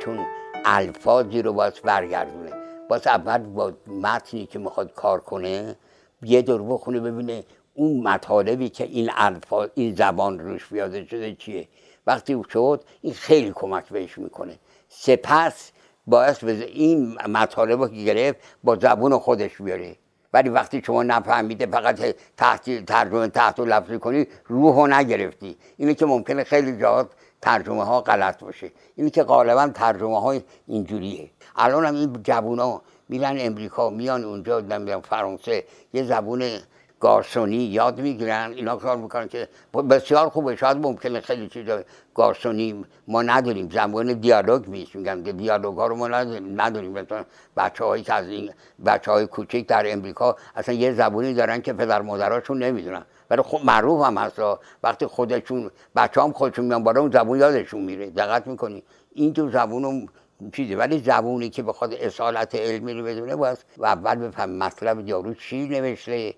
چون 0.00 0.26
الفاظی 0.64 1.42
رو 1.42 1.52
باید 1.52 1.80
برگردونه 1.84 2.50
باید 2.88 3.08
اول 3.08 3.38
با 3.38 3.72
متنی 3.86 4.46
که 4.46 4.58
می‌خواد 4.58 4.92
کار 4.94 5.20
کنه 5.20 5.76
یه 6.22 6.42
دور 6.42 6.62
بخونه 6.62 7.00
ببینه 7.00 7.44
اون 7.74 8.00
مطالبی 8.02 8.68
که 8.68 8.84
این 8.84 9.10
الفاظ 9.14 9.68
این 9.74 9.94
زبان 9.94 10.38
روش 10.38 10.66
بیاده 10.66 11.04
شده 11.04 11.34
چیه 11.34 11.68
وقتی 12.06 12.42
شد 12.50 12.84
این 13.00 13.12
خیلی 13.12 13.52
کمک 13.54 13.88
بهش 13.88 14.18
می‌کنه 14.18 14.58
سپس 14.88 15.70
باید 16.06 16.36
این 16.44 17.18
مطالب 17.28 17.90
که 17.90 18.04
گرفت 18.04 18.38
با 18.64 18.76
زبون 18.76 19.18
خودش 19.18 19.62
بیاره 19.62 19.96
ولی 20.32 20.48
وقتی 20.48 20.82
شما 20.86 21.02
نفهمیده 21.02 21.66
فقط 21.66 22.00
تحت 22.36 22.84
ترجمه 22.84 23.28
تحت 23.28 23.58
و 23.58 23.64
لفظی 23.64 23.98
کنی 23.98 24.26
روح 24.46 24.76
رو 24.76 24.86
نگرفتی. 24.86 25.56
اینه 25.76 25.94
که 25.94 26.06
ممکنه 26.06 26.44
خیلی 26.44 26.78
جاهات 26.78 27.10
ترجمه 27.42 27.84
ها 27.84 28.00
غلط 28.00 28.40
باشه. 28.40 28.72
اینه 28.96 29.10
که 29.10 29.22
غالبا 29.22 29.68
ترجمه 29.68 30.20
های 30.20 30.42
اینجوریه. 30.66 31.30
الان 31.56 31.86
هم 31.86 31.94
این 31.94 32.22
جوونا 32.22 32.82
میرن 33.08 33.36
امریکا 33.38 33.90
میان 33.90 34.24
اونجا 34.24 34.60
نمی‌دونم 34.60 35.00
فرانسه. 35.00 35.64
یه 35.92 36.04
زبون 36.04 36.58
گارسونی 37.00 37.56
یاد 37.56 38.00
می‌گیرن. 38.00 38.52
اینا 38.56 38.76
کار 38.76 38.96
می‌کنن 38.96 39.28
که 39.28 39.48
بسیار 39.90 40.28
خوبه. 40.28 40.56
شاید 40.56 40.76
ممکنه 40.76 41.20
خیلی 41.20 41.48
چیزا 41.48 41.82
گارسونی 42.14 42.84
ما 43.08 43.22
نداریم. 43.22 43.70
زمان 43.70 44.12
دیالوگ 44.12 44.66
میش 44.66 44.96
میگم 44.96 45.22
که 45.22 45.32
دیالوگ 45.32 45.76
ها 45.76 45.86
رو 45.86 45.96
ما 45.96 46.08
نداریم. 46.08 46.92
مثلا 46.92 47.24
بچه 47.56 47.84
هایی 47.84 48.02
که 48.02 48.14
از 48.14 48.28
این 48.28 48.50
بچه 48.86 49.10
های 49.10 49.26
کوچک 49.26 49.66
در 49.66 49.92
امریکا 49.92 50.36
اصلا 50.56 50.74
یه 50.74 50.92
زبونی 50.92 51.34
دارن 51.34 51.62
که 51.62 51.72
پدر 51.72 52.02
مادراشون 52.02 52.62
نمی‌دونن. 52.62 53.04
ولی 53.30 53.42
خب 53.42 53.60
معروف 53.64 54.06
هم 54.06 54.18
هست. 54.18 54.40
وقتی 54.82 55.06
خودشون 55.06 55.70
بچه 55.96 56.20
خودشون 56.20 56.64
میان 56.64 56.84
بالا 56.84 57.00
اون 57.00 57.10
زبون 57.10 57.38
یادشون 57.38 57.84
میره. 57.84 58.10
دقت 58.10 58.46
می‌کنی. 58.46 58.82
این 59.12 59.32
تو 59.32 59.50
زبون 59.50 60.08
چیزه. 60.52 60.76
ولی 60.76 60.98
زبونی 60.98 61.50
که 61.50 61.62
بخواد 61.62 61.94
اصالت 61.94 62.54
علمی 62.54 62.94
رو 62.94 63.04
بدونه 63.04 63.36
باید 63.36 63.58
و 63.78 63.86
اول 63.86 64.14
بفهم 64.14 64.50
مطلب 64.50 65.08
یارو 65.08 65.34
چی 65.34 65.68
نوشته. 65.68 66.34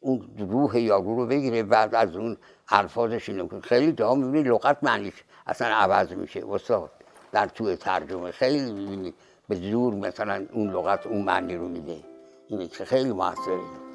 اون 0.00 0.30
روح 0.38 0.78
یارو 0.78 1.16
رو 1.16 1.26
بگیره 1.26 1.62
بعد 1.62 1.94
از 1.94 2.16
اون 2.16 2.36
الفاظش 2.68 3.28
اینو 3.28 3.60
خیلی 3.60 3.92
جا 3.92 4.14
می‌بینی 4.14 4.48
لغت 4.48 4.78
معنیش 4.82 5.24
اصلا 5.46 5.68
عوض 5.68 6.12
میشه. 6.12 6.42
استاد 6.50 6.90
در 7.32 7.46
توی 7.46 7.76
ترجمه 7.76 8.30
خیلی 8.30 8.72
می‌بینی 8.72 9.14
به 9.48 9.54
زور 9.54 9.94
مثلا 9.94 10.46
اون 10.52 10.70
لغت 10.70 11.06
اون 11.06 11.22
معنی 11.22 11.56
رو 11.56 11.68
میده 11.68 11.96
اینه 12.48 12.68
که 12.68 12.84
خیلی 12.84 13.12
موثره. 13.12 13.87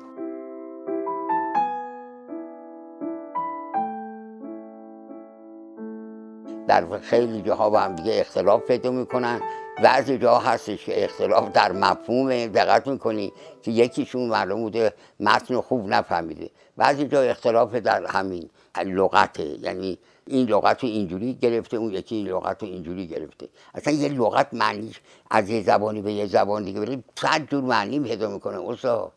در 6.68 7.00
خیلی 7.00 7.42
جاها 7.42 7.70
با 7.70 7.80
هم 7.80 7.96
دیگه 7.96 8.20
اختلاف 8.20 8.62
پیدا 8.62 8.92
می‌کنن. 8.92 9.42
بعضی 9.84 10.18
جا 10.18 10.38
هستش 10.38 10.86
که 10.86 11.04
اختلاف 11.04 11.52
در 11.52 11.72
مفهوم 11.72 12.48
دقت 12.48 12.88
می‌کنی 12.88 13.34
که 13.62 13.72
یکیشون 13.72 14.30
معلوم 14.30 14.62
بوده 14.62 14.94
متن 15.20 15.62
خوب 15.62 15.88
نفهمیده. 15.88 16.50
بعضی 16.78 17.08
جا 17.08 17.22
اختلاف 17.22 17.76
در 17.76 18.06
همین 18.06 18.50
لغته 18.86 19.44
یعنی 19.44 19.98
این 20.28 20.48
لغت 20.48 20.84
رو 20.84 20.90
اینجوری 20.90 21.34
گرفته 21.34 21.78
اون 21.78 21.94
یکی 21.94 22.16
این 22.16 22.28
لغت 22.28 22.64
رو 22.64 22.70
اینجوری 22.70 23.08
گرفته. 23.08 23.50
اصلا 23.76 23.94
یه 23.94 24.10
لغت 24.10 24.48
معنیش 24.54 25.02
از 25.32 25.50
یه 25.50 25.62
زبانی 25.62 26.02
به 26.02 26.14
یه 26.14 26.26
زبان 26.26 26.64
دیگه 26.64 26.80
بره 26.80 27.04
صد 27.22 27.48
جور 27.50 27.64
معنی 27.64 28.00
پیدا 28.00 28.30
می‌کنه 28.30 28.70
استاد. 28.70 29.12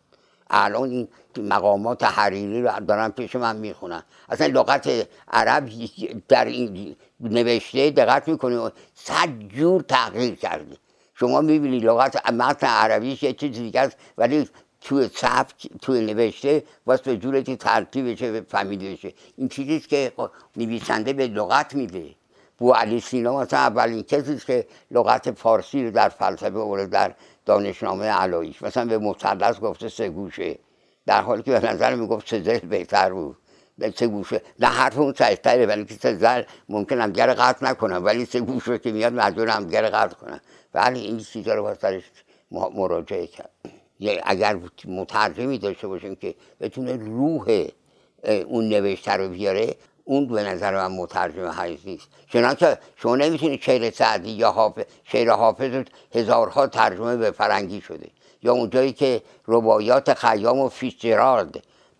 الان 0.51 0.91
این 0.91 1.09
مقامات 1.39 2.05
حریری 2.05 2.63
رو 2.63 2.81
دارن 2.81 3.09
پیش 3.09 3.37
من 3.37 3.57
می‌خونن. 3.57 4.03
اصلا 4.29 4.47
لغت 4.47 5.09
عرب 5.33 5.69
در 6.29 6.45
این 6.45 6.97
نوشته 7.21 7.91
دقت 7.91 8.29
می‌کنی؟ 8.29 8.71
صد 8.95 9.29
جور 9.49 9.83
تغییر 9.83 10.35
کرده. 10.35 10.77
شما 11.15 11.41
می‌بینی 11.41 11.79
لغت 11.79 12.31
متن 12.31 12.67
عربیش 12.67 13.23
یه 13.23 13.33
چیز 13.33 13.53
دیگه 13.53 13.81
است 13.81 13.97
ولی 14.19 14.49
توی 14.81 15.09
سبک 15.15 15.69
توی 15.83 16.07
نوشته 16.07 16.63
واسه 16.87 17.03
به 17.03 17.17
جورتی 17.17 17.57
ترتیب 17.57 18.11
بشه 18.11 18.41
فهمیده 18.41 18.93
بشه. 18.93 19.13
این 19.37 19.49
چیزیست 19.49 19.89
که 19.89 20.13
نویسنده 20.57 21.13
به 21.13 21.27
لغت 21.27 21.75
میده. 21.75 22.15
بو 22.59 22.73
علی 22.73 23.01
سینا 23.01 23.41
مثلا 23.41 23.59
اولین 23.59 24.03
کسی 24.03 24.39
که 24.47 24.67
لغت 24.91 25.31
فارسی 25.31 25.85
رو 25.85 25.91
در 25.91 26.09
فلسفه 26.09 26.59
آورده 26.59 26.87
در 26.87 27.15
دانشنامه 27.47 28.07
علاییش 28.07 28.63
مثلا 28.63 28.85
به 28.85 28.99
مثلث 28.99 29.61
گفته 29.61 29.89
سه 29.89 30.09
گوشه. 30.09 30.59
در 31.07 31.23
حالی 31.23 31.43
که 31.43 31.51
به 31.51 31.73
نظر 31.73 31.95
می‌گفت 31.95 32.29
سه 32.29 32.43
زل 32.43 32.59
بهتر 32.59 33.13
بود. 33.13 33.37
سه 33.97 34.07
گوشه. 34.07 34.43
نه 34.59 34.67
حرف 34.67 34.99
اون 34.99 35.13
سجتره 35.13 35.67
ولی 35.67 35.85
که 35.85 35.95
سه 35.95 36.15
زل 36.15 36.43
ممکن 36.69 37.01
هم 37.01 37.11
دیگر 37.11 37.35
قطع 37.35 37.67
نکنم. 37.67 38.05
ولی 38.05 38.25
سه 38.25 38.41
گوشه 38.41 38.79
که 38.79 38.93
میاد 38.93 39.13
مجبور 39.13 39.49
هم 39.49 39.65
دیگر 39.65 39.89
قطع 39.89 40.15
کنم. 40.17 40.41
ولی 40.75 41.01
این 41.01 41.19
چیزا 41.19 41.55
رو 41.55 41.63
باید 41.63 41.79
سرش 41.79 42.03
مراجعه 42.51 43.27
کرد. 43.27 43.51
اگر 44.25 44.59
مترجمی 44.85 45.59
داشته 45.59 45.89
باشیم 45.89 46.17
که 46.17 46.35
بتونه 46.61 46.97
روح 46.97 47.69
اون 48.47 48.69
نوشته 48.69 49.13
رو 49.13 49.29
بیاره 49.29 49.75
اون 50.09 50.27
به 50.27 50.43
نظر 50.43 50.75
من 50.75 50.97
مترجم 50.97 51.49
حیث 51.49 51.81
نیست. 51.85 52.09
چنانکه 52.33 52.79
شما 52.97 53.17
نمی‌تونید 53.17 53.63
شعر 53.63 53.91
سعدی 53.91 54.31
یا 54.31 54.51
حافظ 54.51 54.85
شعر 55.05 55.31
حافظ 55.31 55.85
هزارها 56.15 56.67
ترجمه 56.67 57.17
به 57.17 57.31
فرنگی 57.31 57.81
شده. 57.81 58.07
یا 58.43 58.53
اونجایی 58.53 58.93
که 58.93 59.23
ربایات 59.49 60.15
خیام 60.15 60.59
و 60.59 60.71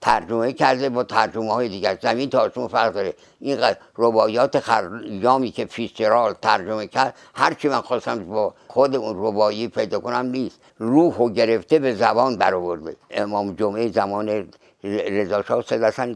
ترجمه 0.01 0.53
کرده 0.53 0.89
با 0.89 1.05
ترجمه 1.05 1.53
های 1.53 1.69
دیگر. 1.69 1.99
زمین 2.03 2.31
تا 2.31 2.39
آسمون 2.41 2.69
فرق 2.69 2.93
داره. 2.93 3.15
این 3.41 3.59
ربایات 3.99 4.61
خیامی 4.61 5.51
که 5.51 5.65
فیشجرالد 5.65 6.37
ترجمه 6.43 6.87
کرد 6.87 7.15
هرچی 7.35 7.69
من 7.69 7.81
خواستم 7.81 8.25
با 8.25 8.55
خود 8.69 8.97
اون 8.97 9.15
ربایی 9.27 9.69
پیدا 9.69 9.99
کنم 10.01 10.27
نیست. 10.27 10.61
روح 10.79 11.15
و 11.15 11.29
گرفته 11.29 11.79
به 11.79 11.95
زبان 11.95 12.37
برآورده. 12.37 12.97
امام 13.11 13.55
جمعه 13.55 13.89
زمان 13.89 14.49
رضا 14.85 15.43
شاه 15.43 15.65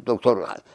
دکتر 0.07 0.35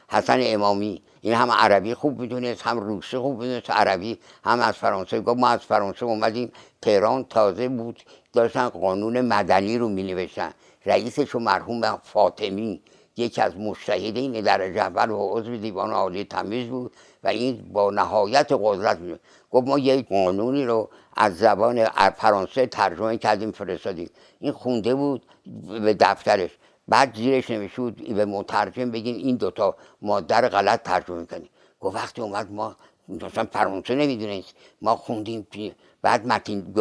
حسن 0.10 0.40
امامی. 0.42 1.02
این 1.22 1.34
هم 1.34 1.52
عربی 1.52 1.94
خوب 1.94 2.20
می‌دونست 2.20 2.62
هم 2.62 2.80
روسی 2.80 3.18
خوب 3.18 3.40
می‌دونست 3.42 3.72
عربی 3.72 4.20
هم 4.44 4.60
از 4.60 4.76
فرانسه. 4.76 5.22
گفت 5.22 5.40
ما 5.40 5.48
از 5.48 5.60
فرانسه 5.60 6.06
اومدیم 6.06 6.52
تهران 6.82 7.24
تازه 7.24 7.70
بود. 7.70 8.04
داشتن 8.34 8.70
قانون 8.70 9.22
مدنی 9.22 9.78
رو 9.78 9.90
می 9.90 10.04
نوشتن 10.04 10.52
رئیسش 10.86 11.36
و 11.36 11.40
مرحوم 11.40 12.00
فاطمی 12.04 12.82
یکی 13.18 13.42
از 13.42 13.58
مشتهدین 13.58 14.42
درجه 14.42 14.82
اول 14.82 15.10
و 15.10 15.30
عضو 15.32 15.58
دیوان 15.58 15.92
عالی 15.92 16.24
تمیز 16.24 16.68
بود 16.68 16.92
و 17.24 17.28
این 17.28 17.70
با 17.74 17.92
نهایت 17.92 18.48
قدرت 18.52 19.00
بود. 19.00 19.20
گفت 19.52 19.68
ما 19.68 19.80
یک 19.80 20.10
قانونی 20.10 20.66
رو 20.66 20.90
از 21.18 21.38
زبان 21.38 21.86
فرانسه 22.18 22.68
ترجمه 22.68 23.18
کردیم 23.18 23.52
فرستادیم. 23.52 24.10
این 24.40 24.52
خونده 24.52 24.96
بود 24.96 25.26
به 25.68 25.94
دفترش. 25.94 26.50
بعد 26.88 27.16
زیرش 27.16 27.50
نمی‌شود 27.50 28.14
به 28.16 28.26
مترجم 28.26 28.92
بگین 28.92 29.16
این 29.16 29.36
دوتا 29.36 29.76
مادر 30.02 30.50
غلط 30.50 30.84
ترجمه 30.84 31.26
کنیم 31.26 31.50
گفت 31.80 31.96
وقتی 31.96 32.22
اومد 32.22 32.52
ما 32.52 32.76
مثلا 33.08 33.48
فرانسه 33.52 33.96
نمی‌دونست 33.96 34.54
ما 34.82 34.96
خوندیم 34.96 35.48
بعد 36.02 36.28
متین 36.28 36.76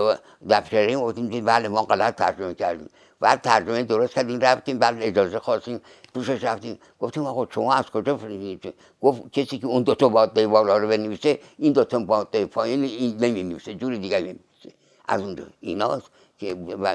دفتره 0.51 0.93
اومدیم 0.93 1.45
بله 1.45 1.69
ما 1.69 1.83
غلط 1.83 2.15
ترجمه 2.15 2.55
کردیم. 2.55 2.89
بعد 3.21 3.41
ترجمه 3.41 3.83
درست 3.83 4.15
کردیم 4.15 4.41
رفتیم 4.41 4.79
بعد 4.79 4.97
اجازه 5.01 5.39
خواستیم 5.39 5.81
توشش 6.15 6.45
رفتیم. 6.45 6.79
گفتیم 7.01 7.27
آقا 7.27 7.47
شما 7.51 7.75
از 7.75 7.91
کجا 7.91 8.17
فرستید 8.17 8.75
گفت 9.01 9.33
کسی 9.33 9.59
که 9.59 9.67
اون 9.67 9.83
دو 9.83 9.95
تا 9.95 10.09
باده 10.09 10.47
بالا 10.47 10.79
رو 10.79 10.89
بنویسه 10.89 11.39
این 11.59 11.73
دو 11.73 11.85
تا 11.85 11.99
باده 11.99 12.47
پایین 12.47 12.85
این 12.85 13.17
نمی‌نویسه 13.17 13.75
جوری 13.75 13.99
دیگه 13.99 14.19
نمی‌نویسه. 14.19 14.71
از 15.09 15.21
اون 15.21 15.35
دو 15.35 15.43
ایناست 15.61 16.11
که 16.39 16.51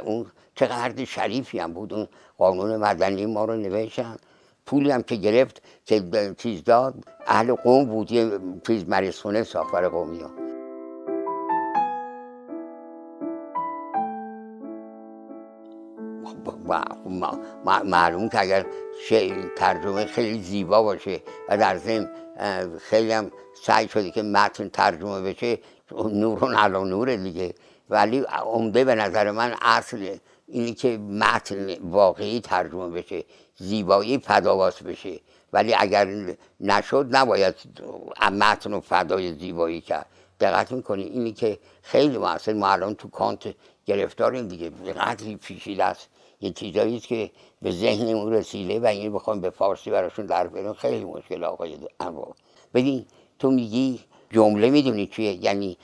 اون 0.06 0.26
چقدر 0.60 1.06
شریفی 1.06 1.60
هم 1.60 1.74
بود. 1.74 1.93
اون 1.93 2.08
قانون 2.38 2.78
مدنی 2.78 3.26
ما 3.26 3.45
رو 3.45 3.56
نوشتن. 3.56 4.17
پولی 4.65 4.91
هم 4.91 5.04
که 5.04 5.15
گرفت 5.15 5.62
که 5.86 6.04
چیز 6.38 6.63
داد. 6.63 6.93
اهل 7.28 7.54
قوم 7.54 7.86
بود. 7.86 8.12
یه 8.12 8.39
چیز 8.67 8.89
مریض 8.89 9.15
سافر 9.48 9.88
قومی 9.88 10.19
ها. 10.19 10.30
معلوم 17.84 18.30
که 18.30 18.41
اگر 18.41 18.65
ترجمه 19.58 20.06
خیلی 20.06 20.41
زیبا 20.41 20.84
باشه 20.84 21.22
و 21.50 21.58
در 21.58 21.78
ضمن 21.78 22.10
خیلی 22.80 23.12
هم 23.12 23.32
سعی 23.63 23.88
شده 23.88 24.12
که 24.12 24.22
متن 24.24 24.69
ترجمه 24.69 25.22
بشه 25.22 25.60
نورون 25.91 26.56
علا 26.56 26.84
نور 26.84 27.15
دیگه. 27.15 27.54
ولی 27.89 28.19
عمده 28.19 28.84
به 28.84 28.95
نظر 28.95 29.32
من 29.32 29.56
اصل 29.62 30.17
اینی 30.47 30.73
که 30.73 30.97
متن 30.97 31.75
واقعی 31.82 32.39
ترجمه 32.39 32.89
بشه 32.89 33.23
زیبایی 33.56 34.17
فداواس 34.17 34.84
بشه. 34.84 35.19
ولی 35.54 35.73
اگر 35.73 36.36
نشد 36.60 37.08
نباید 37.12 37.56
متن 38.32 38.73
و 38.73 38.80
فدای 38.82 39.34
زیبایی 39.34 39.82
کرد. 39.82 40.06
دقت 40.39 40.71
می‌کنی؟ 40.71 41.04
اینی 41.04 41.34
که 41.34 41.60
خیلی 41.82 42.17
موثر 42.17 42.54
ما 42.54 42.67
الان 42.67 42.95
تو 42.95 43.10
کانت 43.10 43.56
گرفتاریم 43.86 44.47
دیگه. 44.47 44.69
قدری 44.69 45.36
پیچیده 45.36 45.84
است. 45.84 46.10
یه 46.41 46.52
چیزایی 46.52 46.99
که 46.99 47.32
به 47.62 47.71
ذهنمون 47.71 48.34
رسیده 48.34 48.80
و 48.80 48.86
این 48.86 49.13
بخوام 49.13 49.41
به 49.41 49.49
فارسی 49.49 49.91
براشون 49.91 50.25
در 50.25 50.47
بیارم 50.47 50.73
خیلی 50.73 51.06
مشکل 51.06 51.43
آقای 51.43 51.78
انواع 51.99 52.36
ببین 52.73 53.06
تو 53.39 53.52
میگی 53.52 53.99
جمله 54.30 54.70
می‌دونی 54.70 55.08
چیه؟ 55.08 55.44
یعنی 55.44 55.78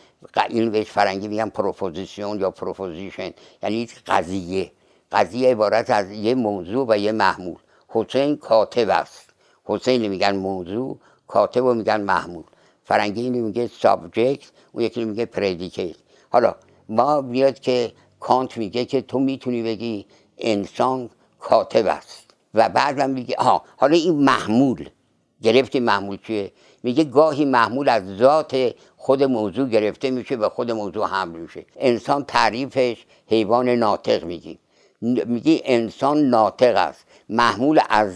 این 0.50 0.72
بهش 0.72 0.92
فرنگی 0.92 1.28
میگن 1.28 1.50
proposition 1.50 2.40
یا 2.40 2.52
proposition 2.52 3.32
یعنی 3.64 3.90
قضیه. 4.08 4.72
قضیه 5.12 5.52
عبارت 5.52 5.90
از 5.90 6.12
یه 6.12 6.36
موضوع 6.36 6.86
و 6.90 6.98
یه 6.98 7.12
محمول. 7.12 7.58
حسین 7.88 8.38
کاتب 8.38 8.90
است. 8.90 9.30
حسین 9.66 10.08
میگن 10.08 10.36
موضوع 10.36 11.00
کاتب 11.28 11.62
رو 11.62 11.74
میگن 11.74 12.02
محمول. 12.02 12.44
فرنگی 12.84 13.22
اینو 13.22 13.46
میگه 13.46 13.68
subject 13.68 14.52
اون 14.72 14.84
یکی 14.84 15.06
میگه 15.06 15.26
predicate 15.26 15.96
حالا 16.30 16.56
ما 16.90 17.22
بیاد 17.22 17.60
که 17.60 17.92
کانت 18.20 18.58
میگه 18.58 18.86
که 18.86 19.02
تو 19.02 19.20
می‌تونی 19.20 19.64
بگی 19.64 20.06
انسان 20.38 21.10
کاتب 21.40 21.86
است. 21.88 22.26
و 22.54 22.70
بعدم 22.70 23.10
میگه 23.10 23.36
ها 23.40 23.64
حالا 23.78 23.96
این 23.96 24.14
محمول. 24.14 24.90
گرفتی 25.46 25.80
محمول 25.80 26.18
چیه. 26.28 26.52
میگه 26.84 27.04
گاهی 27.04 27.46
محمول 27.46 27.90
از 27.90 28.18
ذات 28.18 28.76
خود 28.98 29.24
موضوع 29.24 29.70
گرفته 29.70 30.12
میشه 30.12 30.36
و 30.36 30.50
خود 30.50 30.72
موضوع 30.72 31.08
حمل 31.08 31.40
میشه. 31.40 31.66
انسان 31.76 32.24
تعریفش 32.24 33.06
حیوان 33.28 33.70
ناطق 33.70 34.24
میگیم 34.24 34.60
میگه 35.02 35.62
انسان 35.66 36.18
ناطق 36.18 36.76
است. 36.76 37.06
محمول 37.30 37.80
از 37.90 38.14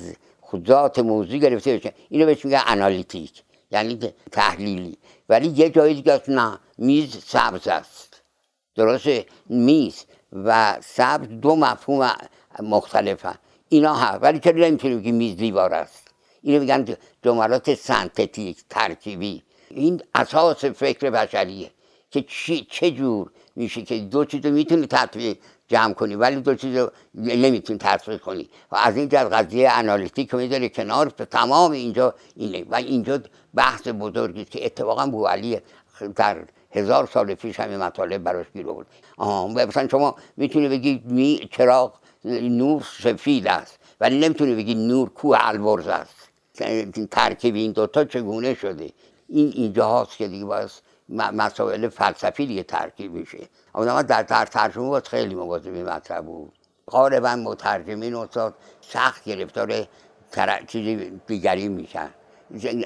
ذات 0.67 0.99
موضوع 0.99 1.37
گرفته 1.37 1.77
بشه 1.77 1.93
اینو 2.09 2.25
بهش 2.25 2.45
میگه 2.45 2.61
انالیتیک. 2.71 3.43
یعنی 3.71 3.99
تحلیلی. 4.31 4.97
ولی 5.29 5.47
یه 5.47 5.69
جایی 5.69 5.93
دیگه 5.93 6.21
نه. 6.27 6.59
میز 6.77 7.17
سبز 7.25 7.67
است. 7.67 8.21
درسته؟ 8.75 9.25
میز 9.49 10.05
و 10.33 10.77
سبز 10.81 11.27
دو 11.27 11.55
مفهوم 11.55 12.11
مختلفن. 12.59 13.35
اینا 13.69 13.93
هست. 13.93 14.19
ولی 14.21 14.39
چرا 14.39 14.67
نمی‌تونی 14.67 14.95
بگی 14.95 15.11
میز 15.11 15.37
دیوار 15.37 15.73
است؟ 15.73 16.08
اینو 16.41 16.59
میگن 16.59 16.97
جملات 17.23 17.73
سنتتیک 17.73 18.57
ترکیبی. 18.69 19.43
این 19.69 20.01
اساس 20.15 20.65
فکر 20.65 21.09
بشریه 21.09 21.71
که 22.11 22.25
چه 22.69 22.91
جور 22.91 23.31
میشه 23.55 23.81
که 23.81 23.99
دو 23.99 24.25
چیز 24.25 24.45
رو 24.45 24.51
می‌تونی 24.51 24.87
تطبیق 24.87 25.37
جمع 25.67 25.93
کنی 25.93 26.15
ولی 26.15 26.41
دو 26.41 26.55
چیز 26.55 26.77
رو 26.77 26.91
نمی‌تونی 27.13 27.79
تطبیق 27.79 28.21
کنی. 28.21 28.49
و 28.71 28.75
از 28.75 28.97
این 28.97 29.07
قضیه 29.07 29.69
انالیتیک 29.71 30.33
می‌ذاره 30.33 30.69
کنار 30.69 31.09
تمام 31.09 31.71
اینجا 31.71 32.15
اینه. 32.35 32.65
و 32.69 32.75
اینجا 32.75 33.19
بحث 33.53 33.87
بزرگی 33.87 34.45
که 34.45 34.65
اتفاقا 34.65 35.07
بو 35.07 35.27
در 36.15 36.45
هزار 36.71 37.09
سال 37.13 37.33
پیش 37.35 37.59
همین 37.59 37.77
مطالب 37.77 38.23
براش 38.23 38.45
گیر 38.53 38.65
آها 39.17 39.47
مثلا 39.47 39.87
شما 39.87 40.15
می‌تونی 40.37 40.67
بگی 40.67 41.01
می 41.05 41.49
چراغ 41.51 41.93
نور 42.25 42.87
سفید 43.03 43.47
است 43.47 43.79
ولی 44.01 44.19
نمی‌تونی 44.19 44.55
بگی 44.55 44.75
نور 44.75 45.09
کوه 45.09 45.37
البرز 45.41 45.87
است. 45.87 46.18
ترکیب 47.11 47.55
این 47.55 47.71
دوتا 47.71 48.05
چگونه 48.05 48.53
شده؟ 48.53 48.91
این 49.27 49.51
اینجا 49.55 49.87
هاست 49.87 50.17
که 50.17 50.27
دیگه 50.27 50.45
باید 50.45 50.69
مسائل 51.09 51.89
فلسفی 51.89 52.45
دیگه 52.47 52.63
ترکیب 52.63 53.13
میشه. 53.13 53.47
اما 53.75 54.01
در, 54.01 54.23
در 54.23 54.45
ترجمه 54.45 54.89
باید 54.89 55.07
خیلی 55.07 55.35
مواظبی 55.35 55.83
مطلب 55.83 56.25
بود. 56.25 56.53
غالبا 56.91 57.35
مترجمین 57.35 58.15
استاد 58.15 58.55
سخت 58.81 59.23
گرفتار 59.23 59.87
چیز 60.67 61.11
دیگری 61.27 61.67
میشن. 61.67 62.09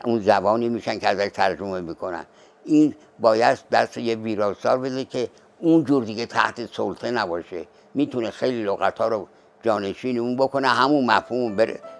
اون 0.06 0.20
زبانی 0.20 0.70
میشن 0.70 1.00
که 1.00 1.08
ازش 1.08 1.30
ترجمه 1.34 1.82
می‌کنن. 1.82 2.26
این 2.66 2.96
باید 3.20 3.60
دست 3.72 3.98
یه 3.98 4.16
ویراستار 4.16 4.80
بده 4.80 5.06
که 5.06 5.30
اونجور 5.60 6.04
دیگه 6.04 6.26
تحت 6.26 6.66
سلطه 6.66 7.12
نباشه. 7.12 7.68
می‌تونه 7.94 8.32
خیلی 8.32 8.64
لغت 8.64 9.00
ها 9.00 9.08
رو 9.08 9.28
جانشین 9.64 10.20
اون 10.20 10.36
بکنه 10.36 10.68
همون 10.68 11.06
مفهوم 11.06 11.56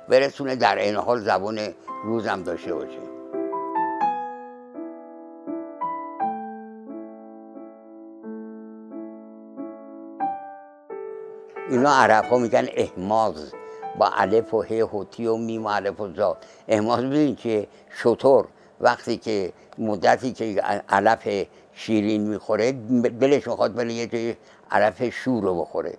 برسونه 0.10 0.56
در 0.56 0.76
این 0.76 0.96
حال 0.96 1.20
زبان 1.20 1.60
روزم 2.04 2.44
داشته 2.44 2.74
باشه. 2.74 3.00
اینا 11.70 11.94
عرب 11.94 12.26
ها 12.26 12.38
میگن 12.38 12.68
احماز. 12.74 13.54
با 14.00 14.10
الف 14.14 14.54
و 14.54 14.62
ه 14.62 14.84
و 14.84 15.06
و 15.28 15.38
میم 15.38 15.66
و 15.66 15.68
الف 15.68 16.00
و 16.00 16.14
زا. 16.14 16.38
احماز 16.68 17.00
ببینید 17.00 17.38
که 17.38 17.68
شطور. 17.90 18.46
وقتی 18.82 19.18
که 19.18 19.54
مدتی 19.78 20.34
که 20.34 20.62
علف 20.90 21.46
شیرین 21.74 22.28
می‌خوره 22.28 22.72
دلش 23.22 23.48
می‌خواد 23.48 23.76
بره 23.76 23.94
یه 23.94 24.38
علف 24.72 25.10
شور 25.10 25.44
رو 25.44 25.62
بخوره. 25.62 25.98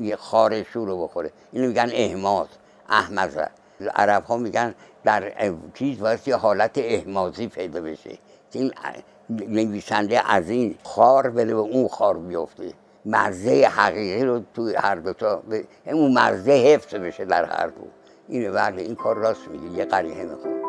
یه 0.00 0.16
خار 0.16 0.62
شور 0.62 0.88
رو 0.88 1.02
بخوره. 1.02 1.30
اینو 1.52 1.68
میگن 1.68 1.90
احماز 1.92 2.46
احمزه 2.88 3.48
عرب 3.94 4.24
ها 4.24 4.36
میگن 4.36 4.74
در 5.04 5.32
چیز 5.74 5.98
باید 5.98 6.20
یه 6.26 6.36
حالت 6.36 6.70
احمازی 6.76 7.48
پیدا 7.48 7.80
بشه. 7.80 8.18
این 8.52 8.72
نویسنده 9.30 10.32
از 10.32 10.50
این 10.50 10.74
خار 10.82 11.30
بره 11.30 11.54
به 11.54 11.60
اون 11.60 11.88
خار 11.88 12.18
بیفته. 12.18 12.72
مزه 13.06 13.66
حقیقی 13.66 14.24
رو 14.24 14.40
تو 14.54 14.72
هر 14.76 14.94
دوتا 14.94 15.42
اون 15.86 16.18
مزه 16.18 16.52
حفظ 16.52 16.94
بشه 16.94 17.24
در 17.24 17.44
هر 17.44 17.66
دو. 17.66 17.82
اینه 18.28 18.50
بله 18.50 18.82
این 18.82 18.94
کار 18.94 19.16
راست 19.16 19.48
میگه. 19.48 19.78
یه 19.78 19.84
قریحه 19.84 20.24
می‌خواد 20.24 20.60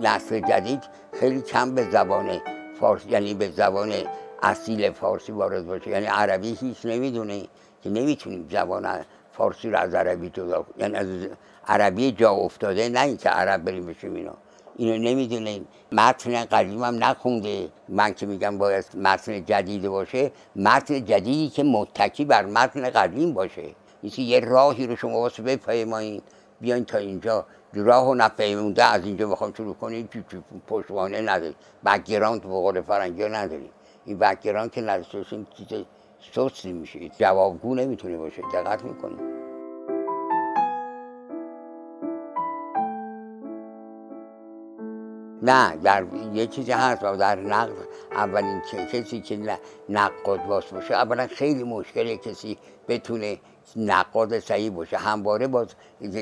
نسل 0.00 0.40
جدید 0.40 0.82
خیلی 1.12 1.42
کم 1.42 1.74
به 1.74 1.90
زبان 1.90 2.40
فارسی 2.82 3.10
یعنی 3.10 3.34
به 3.34 3.50
زبان 3.50 3.92
اصیل 4.42 4.90
فارسی 4.90 5.32
وارد 5.32 5.66
باشه. 5.66 5.90
یعنی 5.90 6.06
عربی 6.06 6.56
هیچ 6.60 6.86
نمی‌دونه 6.86 7.42
که 7.82 7.90
نمی‌تونیم 7.90 8.48
زبان 8.50 9.04
فارسی 9.32 9.70
رو 9.70 9.78
از 9.78 9.94
عربی 9.94 10.30
جدا 10.30 10.66
یعنی 10.78 10.96
از 10.96 11.06
عربی 11.66 12.12
جا 12.12 12.30
افتاده 12.30 12.88
نه 12.88 13.00
اینکه 13.00 13.28
عرب 13.28 13.64
بریم 13.64 13.86
بشیم 13.86 14.14
اینا. 14.14 14.34
اینو 14.76 15.10
نمی‌دونیم 15.10 15.68
متن 15.92 16.44
قدیم 16.44 16.82
هم 16.82 17.04
نخونده. 17.04 17.68
من 17.88 18.14
که 18.14 18.26
میگم 18.26 18.58
باید 18.58 18.84
متن 18.94 19.44
جدید 19.44 19.88
باشه. 19.88 20.32
متن 20.56 21.04
جدیدی 21.04 21.48
که 21.48 21.62
متکی 21.62 22.24
بر 22.24 22.46
متن 22.46 22.90
قدیم 22.90 23.34
باشه. 23.34 23.68
یه 24.02 24.40
راهی 24.40 24.86
رو 24.86 24.96
شما 24.96 25.18
واسه 25.20 25.42
بپیمایید 25.42 26.22
بیاین 26.60 26.84
تا 26.84 26.98
اینجا. 26.98 27.46
راه 27.74 28.08
و 28.08 28.14
نپیمونده 28.14 28.84
از 28.84 29.04
اینجا 29.04 29.28
بخوام 29.28 29.52
شروع 29.52 29.74
کنید 29.74 30.24
پشتوانه 30.66 31.20
ندارید 31.20 31.56
background 31.86 32.42
به 32.42 32.48
قول 32.48 32.80
فرنگی 32.80 33.24
ندارید 33.24 33.70
این 34.04 34.18
background 34.18 34.70
که 34.70 34.80
نداشته 34.80 35.24
چیز 35.24 35.84
لوسی 36.20 36.72
میشه. 36.72 37.08
جوابگو 37.08 37.74
نمی‌تونه 37.74 38.16
باشه. 38.16 38.42
دقت 38.54 38.84
می‌کنید 38.84 39.31
نه 45.42 45.76
در 45.76 46.04
یه 46.34 46.46
چیزی 46.46 46.72
هست 46.72 47.02
و 47.02 47.16
در 47.16 47.36
نقد 47.36 47.72
اولین 48.12 48.60
کسی 48.92 49.20
که 49.20 49.58
نقاد 49.88 50.46
باش 50.46 50.66
باشه 50.66 50.94
اولا 50.94 51.26
خیلی 51.26 51.62
مشکله 51.62 52.16
کسی 52.16 52.58
بتونه 52.88 53.38
نقاد 53.76 54.38
صحیح 54.38 54.70
باشه. 54.70 54.96
همواره 54.96 55.46
باز 55.46 55.66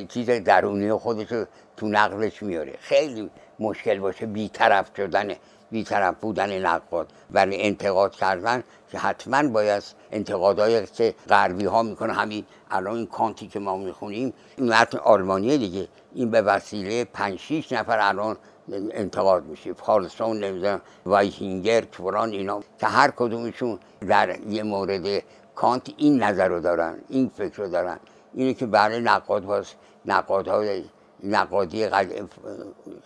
چیز 0.08 0.30
درونی 0.30 0.92
خودش 0.92 1.32
رو 1.32 1.44
تو 1.76 1.88
نقدش 1.88 2.42
میاره. 2.42 2.74
خیلی 2.80 3.30
مشکل 3.60 3.98
باشه 3.98 4.26
بیطرف 4.26 4.90
شدن 4.96 5.34
بیطرف 5.70 6.14
بودن 6.20 6.66
نقاد 6.66 7.12
ولی 7.30 7.62
انتقاد 7.62 8.12
کردن 8.12 8.64
که 8.90 8.98
حتما 8.98 9.48
باید 9.48 9.82
انتقادهای 10.12 10.86
که 10.86 11.14
غربی 11.28 11.64
ها 11.64 11.82
می‌کنه 11.82 12.12
همین 12.12 12.44
الان 12.70 12.96
این 12.96 13.06
کانتی 13.06 13.48
که 13.48 13.58
ما 13.58 13.76
می‌خونیم 13.76 14.32
این 14.56 14.72
متن 14.72 14.98
آلمانیه 14.98 15.58
دیگه. 15.58 15.88
این 16.14 16.30
به 16.30 16.42
وسیله 16.42 17.04
5 17.04 17.38
6 17.38 17.72
نفر 17.72 17.98
الان 18.00 18.36
انتقاد 18.72 19.44
میشه 19.44 19.72
پارسون 19.72 20.44
نمی‌دونم 20.44 20.80
وایهینگر 21.06 21.84
فلان 21.92 22.30
اینا. 22.30 22.60
که 22.78 22.86
هر 22.86 23.10
کدومشون 23.10 23.78
در 24.08 24.40
یه 24.40 24.62
مورد 24.62 25.22
کانت 25.54 25.90
این 25.96 26.22
نظر 26.22 26.48
رو 26.48 26.60
دارن 26.60 26.98
این 27.08 27.30
فکر 27.36 27.56
رو 27.56 27.68
دارن. 27.68 28.00
اینه 28.34 28.54
که 28.54 28.66
برای 28.66 29.00
نقاد 29.00 29.44
باز 29.44 29.66
نقادهای 30.06 30.84
نقادی 31.22 31.88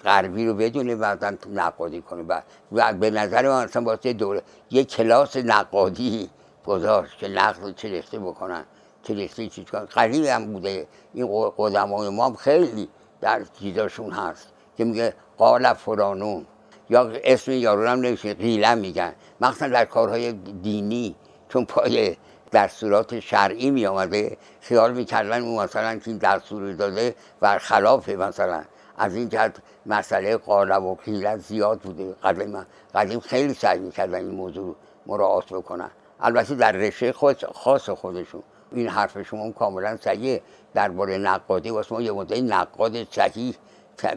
غربی 0.05 0.46
رو 0.46 0.55
بدونه 0.55 0.96
بعدا 0.96 1.33
نقادی 1.53 2.00
کنه. 2.03 2.42
و 2.72 2.92
به 2.92 3.11
نظر 3.11 3.48
من 3.48 3.64
اصلا 3.64 3.83
واسه 3.83 4.12
دوره 4.12 4.42
یه 4.70 4.85
کلاس 4.85 5.37
نقادی 5.37 6.31
گذاشت 6.66 7.18
که 7.18 7.29
نقد 7.29 7.74
چه 7.77 8.18
بکنن 8.18 8.64
چه 9.03 9.29
چیز 9.29 9.64
کنن 9.64 9.85
قریب 9.85 10.24
هم 10.24 10.53
بوده. 10.53 10.87
این 11.14 11.50
قدمای 11.57 12.09
ما 12.09 12.35
خیلی 12.35 12.88
در 13.20 13.42
چیزاشون 13.61 14.11
هست. 14.11 14.48
که 14.77 14.85
میگه 14.85 15.14
قال 15.38 15.73
فرانون 15.73 16.47
یا 16.90 17.12
اسم 17.25 17.53
یارو 17.53 17.88
هم 17.88 18.01
نمیشه 18.01 18.35
قیلم 18.35 18.79
میگن. 18.79 19.12
مخصوصا 19.40 19.68
در 19.68 19.85
کارهای 19.85 20.33
دینی 20.33 21.14
چون 21.49 21.64
پای 21.64 22.16
دستورات 22.53 23.20
شرعی 23.20 23.70
می 23.70 23.87
آمده 23.87 24.37
خیال 24.61 24.92
می‌کردن 24.94 25.42
اون 25.42 25.64
مثلا 25.64 25.97
که 25.99 26.12
دستور 26.12 26.73
داده 26.73 27.14
و 27.42 27.59
خلاف 27.59 28.09
مثلا. 28.09 28.64
از 28.99 29.14
این 29.14 29.29
جهت 29.29 29.57
مسئله 29.87 30.37
قالب 30.37 30.83
و 30.83 30.94
قیلت 30.94 31.38
زیاد 31.38 31.81
بوده. 31.81 32.14
قدیم 32.23 32.66
قدیم 32.94 33.20
خیلی 33.20 33.55
سعی 33.55 33.79
می‌کردن 33.79 34.14
این 34.14 34.35
موضوع 34.35 34.77
مراعات 35.07 35.53
بکنن. 35.53 35.90
البته 36.20 36.55
در 36.55 36.73
رشته 36.73 37.12
خود 37.12 37.44
خاص 37.55 37.90
خودشون. 37.90 38.42
این 38.73 38.88
حرف 38.88 39.23
شما 39.23 39.51
کاملا 39.51 39.97
صحیحه. 39.97 40.40
درباره 40.75 41.18
نقادی 41.18 41.70
واسه 41.70 41.94
ما 41.94 42.03
یه 42.03 42.12
مدت 42.12 42.38
نقاد 42.38 43.12
صحیح 43.12 43.55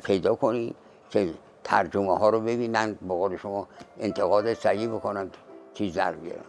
پیدا 0.04 0.36
کنیم 0.36 0.76
ترجمه 1.64 2.18
ها 2.18 2.30
رو 2.30 2.40
ببینن 2.40 2.94
به 2.94 3.14
قول 3.14 3.38
شما 3.38 3.68
انتقاد 4.00 4.54
صحیح 4.54 4.90
بکنن 4.90 5.32
چیز 5.74 5.94
در 5.94 6.12
بیارن. 6.12 6.46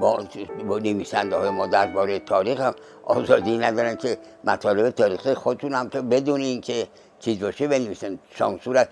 با, 0.00 0.78
نویسنده 0.78 1.36
های 1.36 1.50
ما 1.50 1.66
درباره 1.66 2.18
تاریخ 2.18 2.60
هم 2.60 2.74
آزادی 3.04 3.58
ندارن 3.58 3.96
که 3.96 4.18
مطالب 4.44 4.90
تاریخی 4.90 5.34
خودتون 5.34 5.74
هم 5.74 5.88
تو 5.88 6.02
بدون 6.02 6.40
اینکه 6.40 6.88
چیز 7.18 7.40
باشه 7.40 7.68
بنویسن. 7.68 8.18
شامسور 8.30 8.88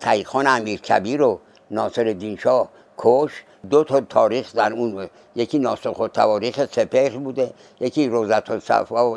تایخان 0.00 0.46
امیر 0.46 0.80
کبیر 0.80 1.22
و 1.22 1.40
ناصر 1.70 2.06
الدین 2.06 2.36
شاه 2.36 2.68
کش. 2.98 3.30
دو 3.70 3.84
تا 3.84 4.00
تاریخ 4.00 4.54
در 4.54 4.72
اون 4.72 5.08
یکی 5.36 5.58
ناسخ 5.58 6.08
تواریخ 6.14 6.64
سپهر 6.64 7.16
بوده 7.18 7.52
یکی 7.80 8.08
روزت 8.08 8.50
و 8.50 9.16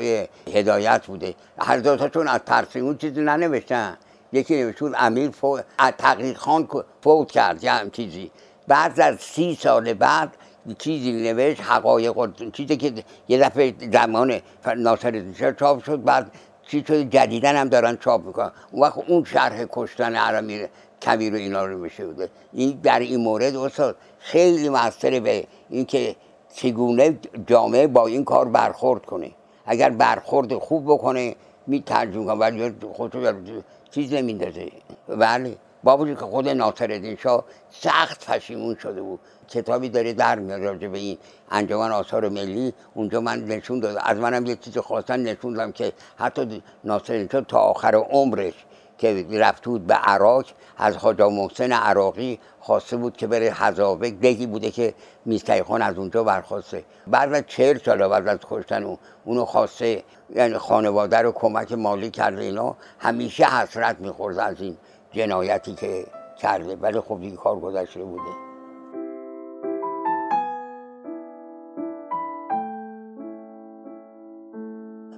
هدایت 0.54 1.06
بوده. 1.06 1.36
هر 1.60 1.78
دو 1.78 1.96
تاشون 1.96 2.28
از 2.28 2.40
ترس 2.46 2.76
اون 2.76 2.98
چیزی 2.98 3.22
ننوشتن. 3.22 3.98
یکی 4.34 4.64
نوشتون 4.64 4.96
امیر 4.98 5.30
فو... 5.30 5.60
تقریق 5.98 6.38
خان 6.38 6.68
فوت 7.04 7.32
کرد 7.32 7.64
یه 7.64 7.72
چیزی. 7.92 8.32
بعد 8.68 9.00
از 9.00 9.20
سی 9.20 9.58
سال 9.62 9.94
بعد 9.94 10.38
چیزی 10.78 11.12
نوشت 11.12 11.62
حقایق 11.62 12.52
چیزی 12.52 12.78
که 12.78 12.94
یه 13.28 13.40
دفعه 13.40 13.74
زمان 13.94 14.42
ناصر 14.78 15.54
چاپ 15.60 15.84
شد 15.84 16.04
بعد 16.04 16.32
چیز 16.68 16.84
جدیدن 16.84 17.56
هم 17.56 17.70
دارن 17.70 17.98
چاپ 17.98 18.26
می‌کنن. 18.26 18.52
اون 18.72 18.82
وقت 18.82 18.98
اون 19.08 19.24
شرح 19.24 19.66
کشتن 19.70 20.16
عرمی 20.16 20.68
کبیر 21.06 21.34
و 21.34 21.38
اینا 21.38 21.66
رو 21.66 21.82
بشه 21.82 22.06
بوده 22.06 22.30
این 22.54 22.80
در 22.84 23.00
این 23.00 23.20
مورد 23.20 23.56
استاد 23.56 23.96
خیلی 24.20 24.70
موثر 24.70 25.20
به 25.20 25.48
اینکه 25.70 26.16
چگونه 26.56 27.20
جامعه 27.48 27.88
با 27.88 28.08
این 28.08 28.24
کار 28.26 28.50
برخورد 28.50 29.06
کنه. 29.06 29.32
اگر 29.66 29.90
برخورد 29.90 30.54
خوب 30.54 30.86
بکنه 30.86 31.36
می 31.68 31.82
ترجمه 31.82 32.26
کنه. 32.26 32.34
ولی 32.34 32.74
خودشو 32.94 33.62
چیز 33.92 34.14
نمیندازه. 34.14 34.72
بله 35.08 35.56
با 35.84 36.06
که 36.06 36.16
خود 36.16 36.50
ناصر 36.50 37.16
شاه 37.16 37.46
سخت 37.72 38.32
پشیمون 38.32 38.76
شده 38.76 39.02
بود. 39.02 39.20
کتابی 39.50 39.90
داره 39.90 40.14
در 40.14 40.40
میاد 40.40 40.62
راجع 40.62 40.88
به 40.88 40.98
این 40.98 41.18
انجمن 41.52 41.92
آثار 41.92 42.30
ملی. 42.30 42.74
اونجا 42.94 43.22
من 43.22 43.46
نشون 43.46 43.80
دادم. 43.80 44.02
از 44.04 44.18
منم 44.18 44.46
یه 44.46 44.56
چیز 44.56 44.78
خواستن 44.78 45.20
نشون 45.20 45.54
دادم 45.54 45.72
که 45.72 45.94
حتی 46.18 46.64
ناصر 46.84 47.28
شاه 47.32 47.42
تا 47.42 47.60
آخر 47.60 47.96
عمرش 47.96 48.54
که 49.00 49.26
رفت 49.32 49.66
بود 49.66 49.88
به 49.88 49.94
عراق 49.94 50.46
از 50.78 50.98
خاجا 50.98 51.30
محسن 51.30 51.72
عراقی 51.72 52.40
خواسته 52.60 52.98
بود 52.98 53.18
که 53.18 53.28
بره 53.28 53.52
حضابه 53.52 54.12
دهی 54.12 54.46
بوده 54.46 54.72
که 54.72 54.94
میستیخان 55.26 55.82
از 55.82 55.98
اونجا 55.98 56.24
برخواسته. 56.24 56.84
بعد 57.08 57.34
از 57.34 57.44
چهل 57.48 57.78
سال 57.78 58.08
بعد 58.08 58.28
از 58.28 58.40
کشتن 58.50 58.84
اون 58.84 58.98
اونو 59.26 59.46
خواسته 59.46 60.04
یعنی 60.36 60.58
خانواده 60.58 61.18
رو 61.18 61.32
کمک 61.32 61.72
مالی 61.72 62.10
کرده 62.10 62.42
اینا 62.42 62.76
همیشه 63.00 63.46
حسرت 63.46 64.00
می‌خورد 64.00 64.40
از 64.40 64.62
این 64.62 64.78
جنایتی 65.12 65.76
که 65.76 66.06
کرده. 66.42 66.76
ولی 66.76 67.00
خب 67.00 67.22
این 67.22 67.36
کار 67.36 67.60
گذشته 67.60 68.04
بوده. 68.04 68.32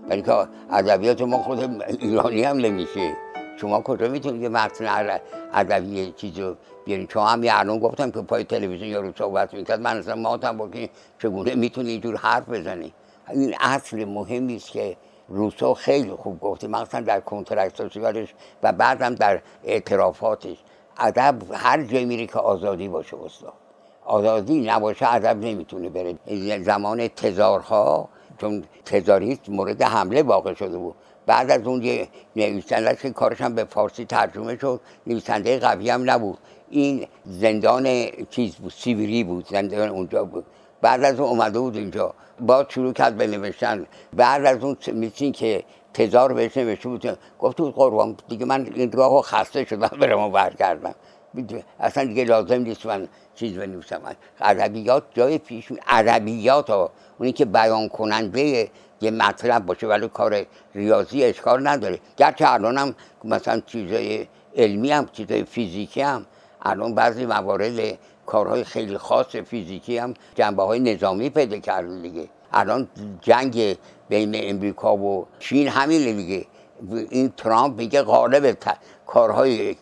ولی 0.10 0.22
که 0.22 0.48
ادبیات 0.70 1.22
ما 1.22 1.38
خود 1.38 1.84
ایرانی 2.00 2.44
هم 2.44 2.58
نمیشه. 2.58 3.31
شما 3.62 3.82
کجا 3.82 4.08
می‌تونید 4.08 4.42
یه 4.42 4.50
متن 4.50 5.20
ادبی 5.54 6.14
چیزو 6.18 6.56
بیارین 6.86 7.08
شما 7.14 7.28
هم 7.28 7.44
یه 7.44 7.52
الان 7.56 7.80
گفتم 7.80 8.12
که 8.12 8.22
پای 8.22 8.44
تلویزیون 8.44 8.90
یارو 8.90 9.12
صحبت 9.18 9.54
می‌کرد 9.54 9.80
من 9.82 9.98
اصلا 9.98 10.16
ما 10.16 10.38
هم 10.44 10.72
که 10.72 10.90
چگونه 11.22 11.56
می‌تونی 11.56 11.90
اینجور 11.92 12.16
حرف 12.16 12.50
بزنی؟ 12.50 12.94
این 13.30 13.56
اصل 13.60 14.06
مهمی 14.06 14.56
است 14.56 14.72
که 14.72 14.98
روسو 15.30 15.74
خیلی 15.74 16.12
خوب 16.12 16.40
گفته 16.40 16.68
مثلا 16.68 17.02
در 17.02 17.20
کنترکت 17.20 17.78
سوسیالش 17.78 18.34
و 18.64 18.72
بعدم 18.72 19.16
در 19.16 19.42
اعترافاتش. 19.64 20.58
ادب 20.98 21.36
هر 21.54 21.84
جایی 21.84 22.06
میره 22.06 22.28
که 22.28 22.40
آزادی 22.40 22.88
باشه 22.88 23.18
استاد. 23.26 23.54
آزادی 24.06 24.62
نباشه 24.70 25.14
ادب 25.14 25.38
نمی‌تونه 25.38 25.90
بره. 25.90 26.18
زمان 26.64 27.08
تزارها 27.08 28.10
چون 28.38 28.64
تزاریست 28.86 29.50
مورد 29.50 29.82
حمله 29.82 30.24
واقع 30.24 30.54
شده 30.54 30.78
بود. 30.78 30.96
بعد 31.26 31.52
از 31.52 31.68
اون 31.68 31.84
یه 31.84 32.08
نویسنده 32.36 32.96
که 32.96 33.10
کارش 33.10 33.42
هم 33.42 33.56
به 33.56 33.64
فارسی 33.64 34.06
ترجمه 34.06 34.58
شد. 34.58 34.82
نویسنده 35.08 35.60
قوی 35.60 35.90
هم 35.90 36.10
نبود. 36.10 36.38
این 36.70 37.08
زندان 37.26 38.08
چیز 38.30 38.56
بود 38.56 38.72
سیبری 38.72 39.24
بود 39.24 39.48
زندان 39.48 39.90
اونجا 39.90 40.24
بود. 40.24 40.46
بعد 40.82 41.04
از 41.04 41.20
اون 41.20 41.30
اومده 41.30 41.60
بود 41.60 41.76
اینجا. 41.76 42.14
با 42.40 42.66
شروع 42.70 42.94
کرد 42.94 43.18
به 43.18 43.28
نوشتن. 43.28 43.86
بعد 44.14 44.46
از 44.46 44.64
اون 44.64 44.78
میسین 44.94 45.32
که 45.32 45.64
تزار 45.94 46.34
بهش 46.34 46.58
نوشته 46.58 46.90
بود 46.90 47.18
گفت 47.40 47.58
بود 47.58 47.76
قربان 47.76 48.18
دیگه 48.28 48.46
من 48.46 48.70
این 48.76 48.92
راه 48.92 49.22
خسته 49.22 49.66
شدم 49.66 49.98
برم 50.00 50.20
و 50.20 50.30
برگردم. 50.30 50.96
اصلا 51.80 52.04
دیگه 52.04 52.24
لازم 52.24 52.62
نیست 52.62 52.86
من 52.86 53.08
چیز 53.36 53.58
بنویسم. 53.58 54.02
ادبیات 54.42 55.04
جای 55.14 55.38
پیش 55.38 55.72
ادبیات 55.88 56.70
ها 56.70 56.92
اونی 57.20 57.32
که 57.32 57.46
بیان 57.46 57.88
کننده 57.90 58.70
یه 59.02 59.12
مطلب 59.12 59.66
باشه 59.66 59.88
ولی 59.88 60.08
کار 60.08 60.46
ریاضی 60.76 61.24
اشکال 61.24 61.68
نداره. 61.68 62.00
گرچه 62.18 62.50
الان 62.50 62.78
هم 62.78 62.96
مثلا 63.24 63.62
چیزای 63.66 64.28
علمی 64.56 64.92
هم 64.92 65.10
چیزای 65.14 65.44
فیزیکی 65.44 66.02
هم 66.02 66.26
الان 66.62 66.96
بعضی 66.96 67.26
موارد 67.26 67.98
کارهای 68.26 68.64
خیلی 68.64 68.98
خاص 68.98 69.36
فیزیکی 69.36 69.98
هم 69.98 70.14
جنبه 70.36 70.64
های 70.64 70.80
نظامی 70.80 71.30
پیدا 71.30 71.58
کرده 71.58 72.02
دیگه. 72.02 72.30
الان 72.54 72.88
جنگ 73.22 73.78
بین 74.10 74.32
امریکا 74.36 74.98
و 74.98 75.28
چین 75.40 75.68
همین 75.68 76.18
دیگه. 76.18 76.46
این 77.10 77.34
ترامپ 77.38 77.78
میگه 77.78 78.02
غالب 78.02 78.58
کارهای 79.08 79.76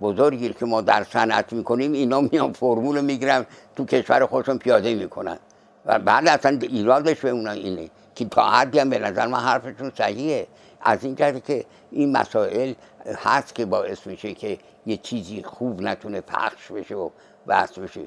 بزرگی 0.00 0.52
که 0.52 0.66
ما 0.66 0.80
در 0.80 1.04
صنعت 1.04 1.52
می‌کنیم 1.52 1.92
اینا 1.92 2.20
میان 2.20 2.52
فرمول 2.52 3.00
می‌گیرن 3.00 3.46
تو 3.76 3.84
کشور 3.84 4.26
خودشون 4.26 4.58
پیاده 4.58 4.94
می‌کنن. 4.94 5.38
و 5.86 5.98
بعد 5.98 6.28
اصلا 6.28 6.58
ایرادش 6.62 7.20
به 7.20 7.30
اونا 7.30 7.50
اینه 7.50 7.90
که 8.14 8.24
تا 8.24 8.50
حدی 8.50 8.78
هم 8.78 8.90
به 8.90 8.98
نظر 8.98 9.26
من 9.26 9.38
حرفشون 9.38 9.92
صحیحه. 9.98 10.46
از 10.80 11.04
این 11.04 11.14
جهت 11.14 11.44
که 11.44 11.64
این 11.90 12.16
مسائل 12.16 12.72
هست 13.24 13.54
که 13.54 13.66
باعث 13.66 14.06
میشه 14.06 14.34
که 14.34 14.58
یه 14.86 14.96
چیزی 14.96 15.42
خوب 15.42 15.82
نتونه 15.82 16.20
پخش 16.20 16.72
بشه 16.72 16.94
و 16.94 17.10
بحث 17.46 17.78
بشه. 17.78 18.00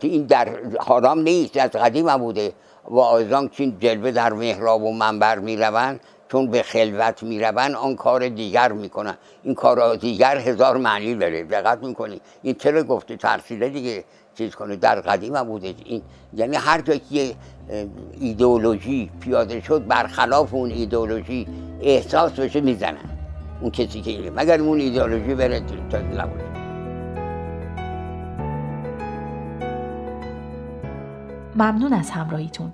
این 0.00 0.22
در 0.22 0.48
حرام 0.86 1.18
نیست 1.18 1.56
از 1.56 1.70
قدیم 1.70 2.08
هم 2.08 2.16
بوده. 2.16 2.52
و 2.84 2.98
آیزان 2.98 3.48
چین 3.48 3.78
جلوه 3.78 4.10
در 4.10 4.32
محراب 4.32 4.82
و 4.82 4.92
منبر 4.92 5.38
می‌روند 5.38 6.00
چون 6.28 6.50
به 6.50 6.62
خلوت 6.62 7.22
می‌روند 7.22 7.74
آن 7.74 7.96
کار 7.96 8.28
دیگر 8.28 8.72
می‌کنن. 8.72 9.16
این 9.42 9.54
کار 9.54 9.96
دیگر 9.96 10.38
هزار 10.38 10.76
معنی 10.76 11.14
داره. 11.14 11.44
دقت 11.44 11.78
می‌کنی. 11.78 12.20
این 12.42 12.54
چرا 12.54 12.82
گفته 12.82 13.16
ترسیده 13.16 13.68
دیگه؟ 13.68 14.04
چیز 14.40 14.54
کنه 14.54 14.76
در 14.76 15.00
قدیم 15.00 15.36
هم 15.36 15.42
بوده. 15.42 15.74
این 15.84 16.02
یعنی 16.34 16.56
هر 16.56 16.80
جایی 16.80 17.00
که 17.10 17.34
ایدئولوژی 18.20 19.10
پیاده 19.20 19.60
شد 19.60 19.86
برخلاف 19.86 20.54
اون 20.54 20.70
ایدئولوژی 20.70 21.46
احساس 21.80 22.32
بشه 22.32 22.60
می‌زنن. 22.60 22.96
اون 23.60 23.70
کسی 23.70 24.00
که 24.00 24.10
اینه. 24.10 24.30
مگر 24.30 24.60
اون 24.60 24.80
ایدئولوژی 24.80 25.34
بره 25.34 25.60
تا 25.90 25.98
نباشه. 25.98 26.50
ممنون 31.56 31.92
از 31.92 32.10
همراهیتون. 32.10 32.72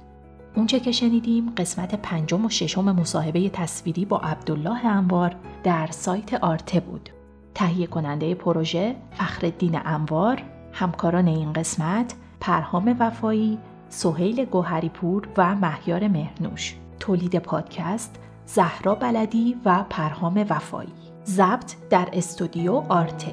اونچه 0.56 0.80
که 0.80 0.92
شنیدیم 0.92 1.52
قسمت 1.56 1.94
پنجم 1.94 2.44
و 2.44 2.48
ششم 2.48 2.84
مصاحبه 2.84 3.48
تصویری 3.48 4.04
با 4.04 4.18
عبدالله 4.18 4.86
انوار 4.86 5.34
در 5.64 5.88
سایت 5.90 6.34
آرته 6.34 6.80
بود. 6.80 7.10
تهیه 7.54 7.86
کننده 7.86 8.34
پروژه 8.34 8.94
فخردین 9.12 9.80
انوار، 9.84 10.42
همکاران 10.78 11.26
این 11.26 11.52
قسمت 11.52 12.14
پرهام 12.40 12.96
وفایی، 12.98 13.58
سهیل 13.88 14.44
گوهریپور 14.44 15.28
و 15.36 15.54
مهیار 15.54 16.08
مهرنوش. 16.08 16.76
تولید 17.00 17.38
پادکست 17.38 18.16
زهرا 18.46 18.94
بلدی 18.94 19.56
و 19.64 19.84
پرهام 19.90 20.46
وفایی. 20.50 20.92
ضبط 21.26 21.74
در 21.90 22.08
استودیو 22.12 22.72
آرته. 22.88 23.32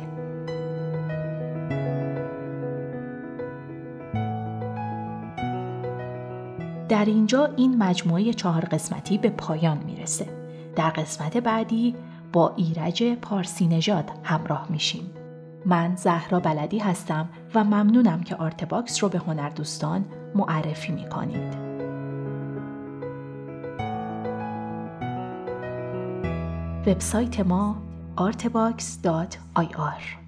در 6.89 7.05
اینجا 7.05 7.49
این 7.57 7.77
مجموعه 7.77 8.33
چهار 8.33 8.65
قسمتی 8.65 9.17
به 9.17 9.29
پایان 9.29 9.77
می‌رسه. 9.77 10.27
در 10.75 10.89
قسمت 10.89 11.37
بعدی 11.37 11.95
با 12.33 12.53
ایرج 12.55 13.03
پارسی 13.03 13.67
نژاد 13.67 14.11
همراه 14.23 14.67
میشیم. 14.69 15.22
من 15.65 15.95
زهرا 15.95 16.39
بلدی 16.39 16.79
هستم 16.79 17.29
و 17.55 17.63
ممنونم 17.63 18.23
که 18.23 18.35
آرتباکس 18.35 19.03
رو 19.03 19.09
به 19.09 19.17
هنردوستان 19.17 20.05
معرفی 20.35 20.91
می‌کنید. 20.91 21.53
وبسایت 26.87 27.39
ما 27.39 27.77
artbox.ir 28.17 30.22